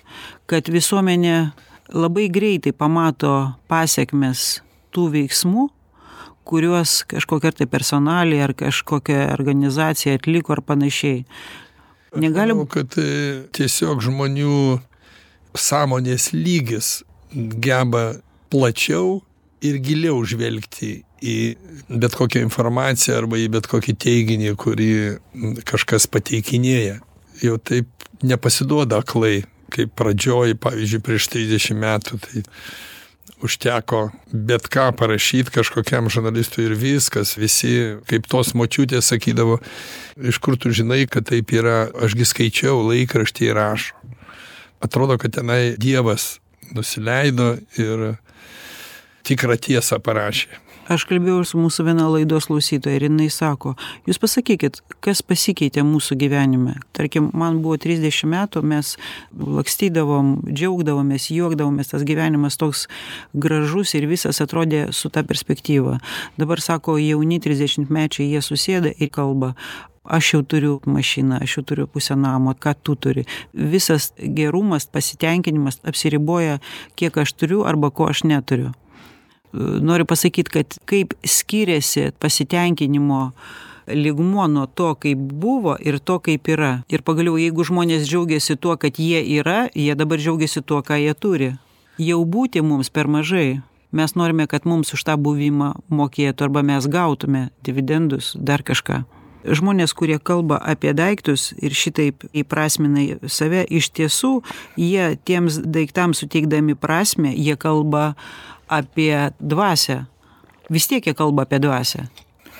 kad 0.49 0.68
visuomenė 0.68 1.38
labai 1.95 2.28
greitai 2.34 2.76
pamato 2.76 3.53
pasekmes 3.72 4.61
tų 4.91 5.07
veiksmų 5.15 5.70
kuriuos 6.47 7.03
kažkokia 7.11 7.51
tai 7.51 7.68
personalija 7.68 8.47
ar 8.47 8.55
kažkokia 8.55 9.32
organizacija 9.36 10.15
atliko 10.20 10.55
ar 10.55 10.63
panašiai 10.63 11.24
negali 12.22 12.55
būt 12.57 12.72
kad 12.74 12.97
e, 13.01 13.09
tiesiog 13.55 14.03
žmonių 14.05 14.78
sąmonės 15.57 16.32
lygis 16.36 17.01
geba 17.34 18.18
plačiau 18.51 19.22
ir 19.65 19.80
giliau 19.84 20.22
žvelgti 20.28 21.01
į 21.18 21.38
bet 21.89 22.15
kokią 22.18 22.43
informaciją 22.45 23.18
arba 23.24 23.39
į 23.41 23.47
bet 23.55 23.68
kokį 23.70 23.95
teiginį, 24.03 24.51
kurį 24.59 24.91
kažkas 25.68 26.05
pateikinėja. 26.13 26.99
Jau 27.41 27.57
taip 27.57 27.89
nepasiduoda 28.26 29.01
aklai, 29.01 29.41
kaip 29.74 29.93
pradžioj, 29.97 30.55
pavyzdžiui, 30.61 31.01
prieš 31.05 31.30
30 31.34 31.82
metų. 31.82 32.22
Tai 32.24 32.43
užteko 33.44 34.08
bet 34.32 34.66
ką 34.74 34.90
parašyti 34.98 35.54
kažkokiam 35.60 36.10
žurnalistui 36.10 36.66
ir 36.66 36.76
viskas, 36.80 37.36
visi, 37.38 38.00
kaip 38.10 38.26
tos 38.32 38.56
močiutės 38.58 39.14
sakydavo, 39.14 39.60
iš 40.18 40.42
kur 40.42 40.58
tu 40.58 40.74
žinai, 40.74 41.06
kad 41.12 41.30
taip 41.30 41.54
yra, 41.54 41.86
ašgi 42.08 42.26
skaičiau 42.32 42.82
laikraštį 42.90 43.52
ir 43.52 43.60
rašo 43.60 44.08
atrodo, 44.80 45.18
kad 45.18 45.34
tenai 45.34 45.76
Dievas 45.78 46.40
nusileido 46.76 47.56
ir 47.80 48.16
tikrą 49.28 49.58
tiesą 49.60 50.00
parašė. 50.04 50.50
Aš 50.88 51.04
kalbėjau 51.10 51.42
su 51.44 51.60
mūsų 51.60 51.84
viena 51.90 52.06
laidos 52.08 52.46
klausytoja 52.48 52.96
ir 52.96 53.08
jinai 53.10 53.28
sako, 53.34 53.74
jūs 54.08 54.20
pasakykit, 54.24 54.80
kas 55.04 55.20
pasikeitė 55.26 55.84
mūsų 55.84 56.16
gyvenime. 56.22 56.78
Tarkim, 56.96 57.28
man 57.36 57.60
buvo 57.64 57.76
30 57.84 58.30
metų, 58.32 58.64
mes 58.64 58.94
lakstydavom, 59.36 60.38
džiaugdavomės, 60.48 61.28
juokdavomės, 61.36 61.92
tas 61.92 62.08
gyvenimas 62.08 62.56
toks 62.62 62.86
gražus 63.36 63.98
ir 64.00 64.08
visas 64.08 64.40
atrodė 64.44 64.88
su 64.96 65.12
ta 65.12 65.26
perspektyva. 65.28 65.98
Dabar 66.40 66.64
sako, 66.64 66.96
jauni 67.04 67.42
30 67.44 67.92
mečiai, 67.92 68.32
jie 68.32 68.44
susėda 68.48 68.96
ir 68.96 69.12
kalba, 69.12 69.54
aš 70.08 70.34
jau 70.34 70.44
turiu 70.48 70.80
mašiną 70.88 71.42
aš 71.44 71.58
jau 71.58 71.64
turiu 71.68 71.88
pusę 71.92 72.16
namo 72.16 72.54
ką 72.56 72.74
tu 72.84 72.96
turi 72.96 73.26
visas 73.54 74.14
gerumas 74.40 74.88
pasitenkinimas 74.88 75.82
apsiriboja 75.84 76.60
kiek 76.96 77.18
aš 77.18 77.34
turiu 77.34 77.66
arba 77.68 77.92
ko 77.92 78.08
aš 78.08 78.24
neturiu 78.24 78.72
noriu 79.54 80.06
pasakyt 80.06 80.50
kad 80.50 80.78
kaip 80.86 81.14
skiriasi 81.24 82.12
pasitenkinimo 82.20 83.32
lygmuo 83.88 84.48
nuo 84.48 84.66
to 84.66 84.95
kaip 84.95 85.18
buvo 85.18 85.78
ir 85.80 86.00
to 86.00 86.20
kaip 86.20 86.48
yra. 86.48 86.84
Ir 86.91 87.04
pagaliau 87.08 87.38
jeigu 87.39 87.64
žmonės 87.64 88.08
džiaugiasi 88.08 88.58
tuo 88.60 88.76
kad 88.78 89.00
jie 89.00 89.24
yra 89.39 89.68
jie 89.76 89.95
dabar 89.95 90.20
džiaugiasi 90.20 90.62
tuo 90.62 90.82
ką 90.84 91.00
jie 91.00 91.14
turi. 91.14 91.54
Jau 91.98 92.24
būti 92.26 92.62
mums 92.62 92.89
per 92.89 93.08
mažai. 93.08 93.62
Mes 93.91 94.16
norime 94.20 94.48
kad 94.48 94.68
mums 94.68 94.91
už 94.93 95.08
tą 95.08 95.16
buvimą 95.16 95.74
mokėtų 95.89 96.50
arba 96.50 96.62
mes 96.62 96.88
gautume 96.91 97.48
dividendus 97.64 98.36
dar 98.36 98.64
kažką 98.64 99.06
žmonės 99.46 99.94
kurie 99.98 100.18
kalba 100.20 100.58
apie 100.62 100.94
daiktus 100.98 101.52
ir 101.62 101.76
šitaip 101.76 102.26
įprasmina 102.38 103.20
save 103.30 103.66
iš 103.70 103.92
tiesų 103.98 104.34
jie 104.80 105.16
tiems 105.28 105.60
daiktams 105.64 106.24
suteikdami 106.24 106.76
prasmę 106.76 107.34
jie 107.36 107.58
kalba 107.60 108.14
apie 108.68 109.30
dvasią 109.40 110.06
vis 110.70 110.88
tiek 110.88 111.06
jie 111.06 111.16
kalba 111.18 111.48
apie 111.48 111.60
dvasią 111.64 112.08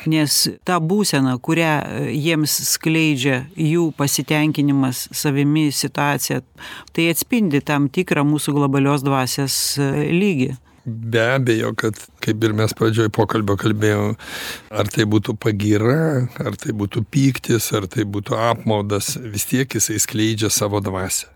nes 0.08 0.36
ta 0.68 0.78
būsena 0.80 1.36
kurią 1.44 1.74
jiems 2.14 2.54
skleidžia 2.70 3.42
jų 3.58 3.90
pasitenkinimas 3.98 5.08
savimi 5.12 5.68
situacija 5.74 6.44
tai 6.94 7.10
atspindi 7.12 7.62
tam 7.66 7.90
tikrą 7.90 8.24
mūsų 8.28 8.56
globalios 8.60 9.04
dvasios 9.06 9.58
lygį 9.82 10.54
be 10.88 11.22
abejo 11.36 11.74
kad 11.76 11.98
kaip 12.24 12.44
ir 12.48 12.54
mes 12.56 12.72
pradžioj 12.78 13.10
pokalbio 13.14 13.58
kalbėjom 13.60 14.14
ar 14.72 14.88
tai 14.92 15.04
būtų 15.10 15.36
pagyra 15.44 16.28
ar 16.40 16.56
tai 16.60 16.72
būtų 16.80 17.04
pyktis 17.12 17.68
ar 17.76 17.90
tai 17.92 18.06
būtų 18.08 18.38
apmaudas 18.40 19.18
vis 19.20 19.44
tiek 19.50 19.76
jisai 19.76 20.00
skleidžia 20.00 20.50
savo 20.54 20.80
dvasią. 20.84 21.28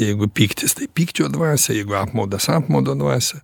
Jeigu 0.00 0.30
pyktis 0.32 0.76
tai 0.78 0.88
pykčio 0.88 1.28
dvasia 1.32 1.76
jeigu 1.76 1.98
apmaudas 2.00 2.48
apmaudo 2.52 2.96
dvasia 2.96 3.42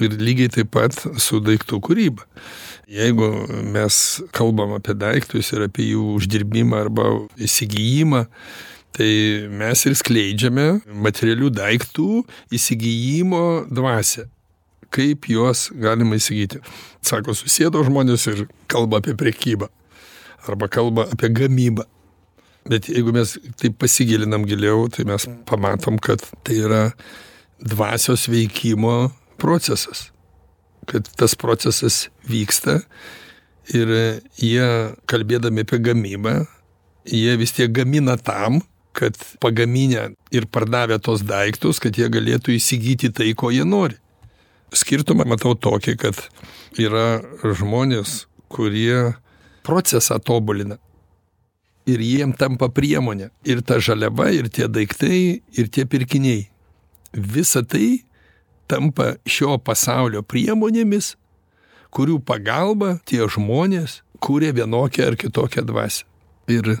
ir 0.00 0.16
lygiai 0.16 0.54
taip 0.56 0.72
pat 0.72 0.96
su 1.20 1.42
daiktų 1.44 1.82
kūryba. 1.84 2.24
Jeigu 2.88 3.28
mes 3.68 4.00
kalbam 4.32 4.72
apie 4.78 4.96
daiktus 4.96 5.52
ir 5.52 5.66
apie 5.66 5.90
jų 5.90 6.14
uždirbimą 6.16 6.80
arba 6.86 7.10
įsigijimą 7.36 8.24
tai 8.96 9.12
mes 9.52 9.84
ir 9.84 10.00
skleidžiame 10.00 10.66
materialių 11.04 11.52
daiktų 11.60 12.08
įsigijimo 12.56 13.44
dvasią 13.68 14.24
kaip 14.94 15.28
juos 15.30 15.68
galima 15.76 16.18
įsigyti. 16.18 16.60
Sako, 17.04 17.34
susėdo 17.36 17.82
žmonės 17.86 18.26
ir 18.32 18.46
kalba 18.70 19.02
apie 19.02 19.16
prekybą 19.18 19.68
arba 20.48 20.68
kalba 20.68 21.08
apie 21.12 21.30
gamybą. 21.34 21.84
Bet 22.68 22.88
jeigu 22.90 23.12
mes 23.16 23.36
taip 23.60 23.78
pasigilinam 23.80 24.44
giliau, 24.48 24.88
tai 24.92 25.06
mes 25.08 25.24
pamatom, 25.48 25.96
kad 26.00 26.22
tai 26.44 26.58
yra 26.66 26.82
dvasios 27.60 28.26
veikimo 28.28 29.10
procesas. 29.40 30.08
Kad 30.88 31.08
tas 31.20 31.36
procesas 31.36 32.08
vyksta 32.28 32.80
ir 33.72 33.92
jie, 34.40 34.68
kalbėdami 35.08 35.64
apie 35.64 35.80
gamybą, 35.84 36.34
jie 37.08 37.38
vis 37.40 37.56
tiek 37.56 37.72
gamina 37.72 38.18
tam, 38.20 38.60
kad 38.96 39.16
pagaminę 39.40 40.10
ir 40.34 40.48
pardavę 40.52 40.98
tos 41.00 41.22
daiktus, 41.24 41.80
kad 41.80 41.96
jie 41.96 42.08
galėtų 42.12 42.56
įsigyti 42.56 43.12
tai, 43.14 43.32
ko 43.36 43.52
jie 43.54 43.64
nori 43.68 43.96
skirtumą 44.74 45.26
matau 45.28 45.54
tokį 45.54 45.96
kad 46.00 46.20
yra 46.78 47.20
žmonės 47.42 48.26
kurie 48.48 49.14
procesą 49.66 50.18
tobulina 50.18 50.78
ir 51.88 52.02
jiem 52.04 52.34
tampa 52.36 52.68
priemonė. 52.72 53.30
Ir 53.48 53.62
ta 53.64 53.78
žaliava, 53.80 54.28
ir 54.34 54.50
tie 54.52 54.68
daiktai, 54.68 55.40
ir 55.56 55.70
tie 55.72 55.86
pirkiniai. 55.88 56.46
Visa 57.12 57.62
tai 57.64 58.02
tampa 58.68 59.14
šio 59.28 59.56
pasaulio 59.64 60.22
priemonėmis, 60.22 61.14
kurių 61.94 62.18
pagalba 62.28 62.98
tie 63.08 63.22
žmonės 63.24 64.02
kūrė 64.20 64.52
vienokią 64.58 65.08
ar 65.08 65.16
kitokią 65.16 65.64
dvasę. 65.68 66.04
Ir 66.52 66.76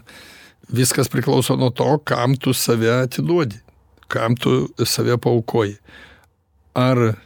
viskas 0.68 1.08
priklauso 1.12 1.56
nuo 1.56 1.70
to, 1.72 1.88
kam 2.04 2.36
tu 2.36 2.52
save 2.52 2.90
atiduodi, 3.06 3.60
kam 4.12 4.36
tu 4.36 4.66
save 4.84 5.16
paukoji. 5.20 5.78
Ar 6.76 7.16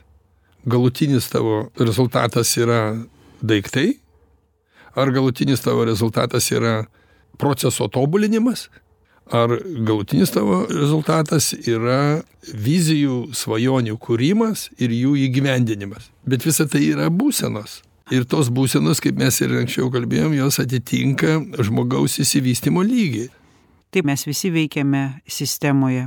galutinis 0.67 1.29
tavo 1.31 1.71
rezultatas 1.79 2.57
yra 2.57 2.97
daiktai, 3.43 3.99
ar 4.95 5.11
galutinis 5.11 5.61
tavo 5.61 5.85
rezultatas 5.85 6.51
yra 6.53 6.87
proceso 7.39 7.89
tobulinimas, 7.89 8.69
ar 9.33 9.57
galutinis 9.87 10.31
tavo 10.35 10.63
rezultatas 10.71 11.53
yra 11.67 12.23
vizijų, 12.53 13.33
svajonių 13.35 13.97
kūrimas 14.03 14.69
ir 14.79 14.93
jų 14.95 15.17
įgyvendinimas. 15.27 16.11
Bet 16.27 16.47
visa 16.47 16.67
tai 16.69 16.85
yra 16.93 17.09
būsenos. 17.11 17.81
Ir 18.13 18.27
tos 18.29 18.51
būsenos, 18.53 19.01
kaip 19.01 19.17
mes 19.17 19.39
ir 19.41 19.55
anksčiau 19.63 19.89
kalbėjom, 19.95 20.35
jos 20.37 20.59
atitinka 20.61 21.39
žmogaus 21.65 22.19
įsivystimo 22.21 22.83
lygį. 22.85 23.31
Taip 23.93 24.07
mes 24.09 24.23
visi 24.25 24.49
veikiame 24.49 25.01
sistemoje. 25.29 26.07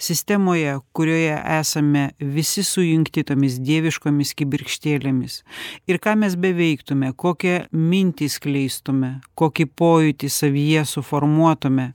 Sistemoje, 0.00 0.78
kurioje 0.96 1.34
esame 1.58 2.06
visi 2.16 2.62
sujungti 2.64 3.26
tomis 3.28 3.58
dieviškomis 3.60 4.32
kibirkštėlėmis. 4.38 5.42
Ir 5.84 6.00
ką 6.00 6.14
mes 6.22 6.38
beveiktume, 6.40 7.10
kokią 7.12 7.66
mintį 7.76 8.30
skleistume, 8.32 9.10
kokį 9.36 9.68
pojūtį 9.76 10.32
savyje 10.32 10.86
suformuotume, 10.88 11.90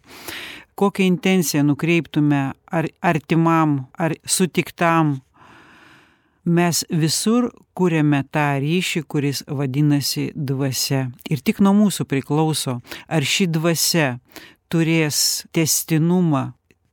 kokią 0.77 1.09
intenciją 1.09 1.65
nukreiptume 1.71 2.43
ar 2.69 2.91
artimam, 3.01 3.87
ar 3.97 4.13
sutiktam, 4.21 5.17
mes 6.45 6.85
visur 6.89 7.49
kūrėme 7.73 8.21
tą 8.29 8.45
ryšį, 8.61 9.03
kuris 9.09 9.41
vadinasi 9.49 10.29
dvasia. 10.35 11.07
Ir 11.33 11.41
tik 11.41 11.65
nuo 11.65 11.73
mūsų 11.81 12.05
priklauso, 12.05 12.77
ar 13.09 13.25
ši 13.25 13.49
dvasia 13.57 14.19
turės 14.72 15.43
testinumą, 15.55 16.51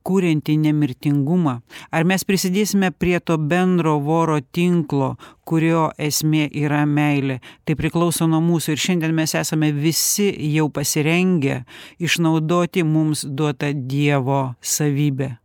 kūrenti 0.09 0.55
nemirtingumą, 0.57 1.59
ar 1.93 2.05
mes 2.07 2.23
prisidėsime 2.25 2.89
prie 2.95 3.19
to 3.19 3.37
bendro 3.37 3.97
voro 4.01 4.39
tinklo, 4.41 5.13
kurio 5.45 5.89
esmė 6.01 6.47
yra 6.55 6.85
meilė. 6.89 7.39
Tai 7.65 7.75
priklauso 7.79 8.27
nuo 8.29 8.41
mūsų 8.43 8.73
ir 8.73 8.83
šiandien 8.85 9.15
mes 9.15 9.35
esame 9.37 9.71
visi 9.75 10.29
jau 10.53 10.69
pasirengę 10.73 11.63
išnaudoti 12.01 12.85
mums 12.87 13.25
duotą 13.27 13.73
Dievo 13.73 14.55
savybę. 14.61 15.35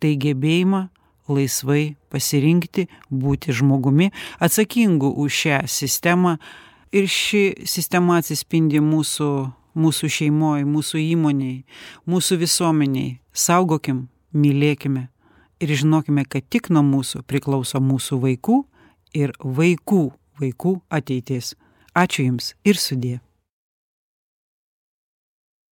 Tai 0.00 0.12
gebėjimą 0.24 0.88
laisvai 1.30 1.94
pasirinkti 2.10 2.88
būti 3.10 3.54
žmogumi 3.54 4.10
atsakingu 4.42 5.12
už 5.22 5.40
šią 5.44 5.62
sistemą 5.70 6.36
ir 6.92 7.06
ši 7.06 7.44
sistema 7.70 8.18
atsispindi 8.18 8.82
mūsų 8.82 9.30
mūsų 9.78 10.10
šeimoj, 10.16 10.66
mūsų 10.68 11.00
įmoniai, 11.14 11.64
mūsų 12.10 12.40
visuomeniai. 12.42 13.18
Saugokim, 13.32 14.08
mylėkime 14.34 15.08
ir 15.60 15.74
žinokime, 15.76 16.24
kad 16.24 16.46
tik 16.50 16.70
nuo 16.74 16.82
mūsų 16.86 17.22
priklauso 17.28 17.80
mūsų 17.84 18.20
vaikų 18.24 18.60
ir 19.14 19.34
vaikų 19.44 20.04
vaikų 20.40 20.76
ateitis. 20.90 21.54
Ačiū 21.94 22.26
Jums 22.28 22.54
ir 22.64 22.78
sudė. 22.80 23.18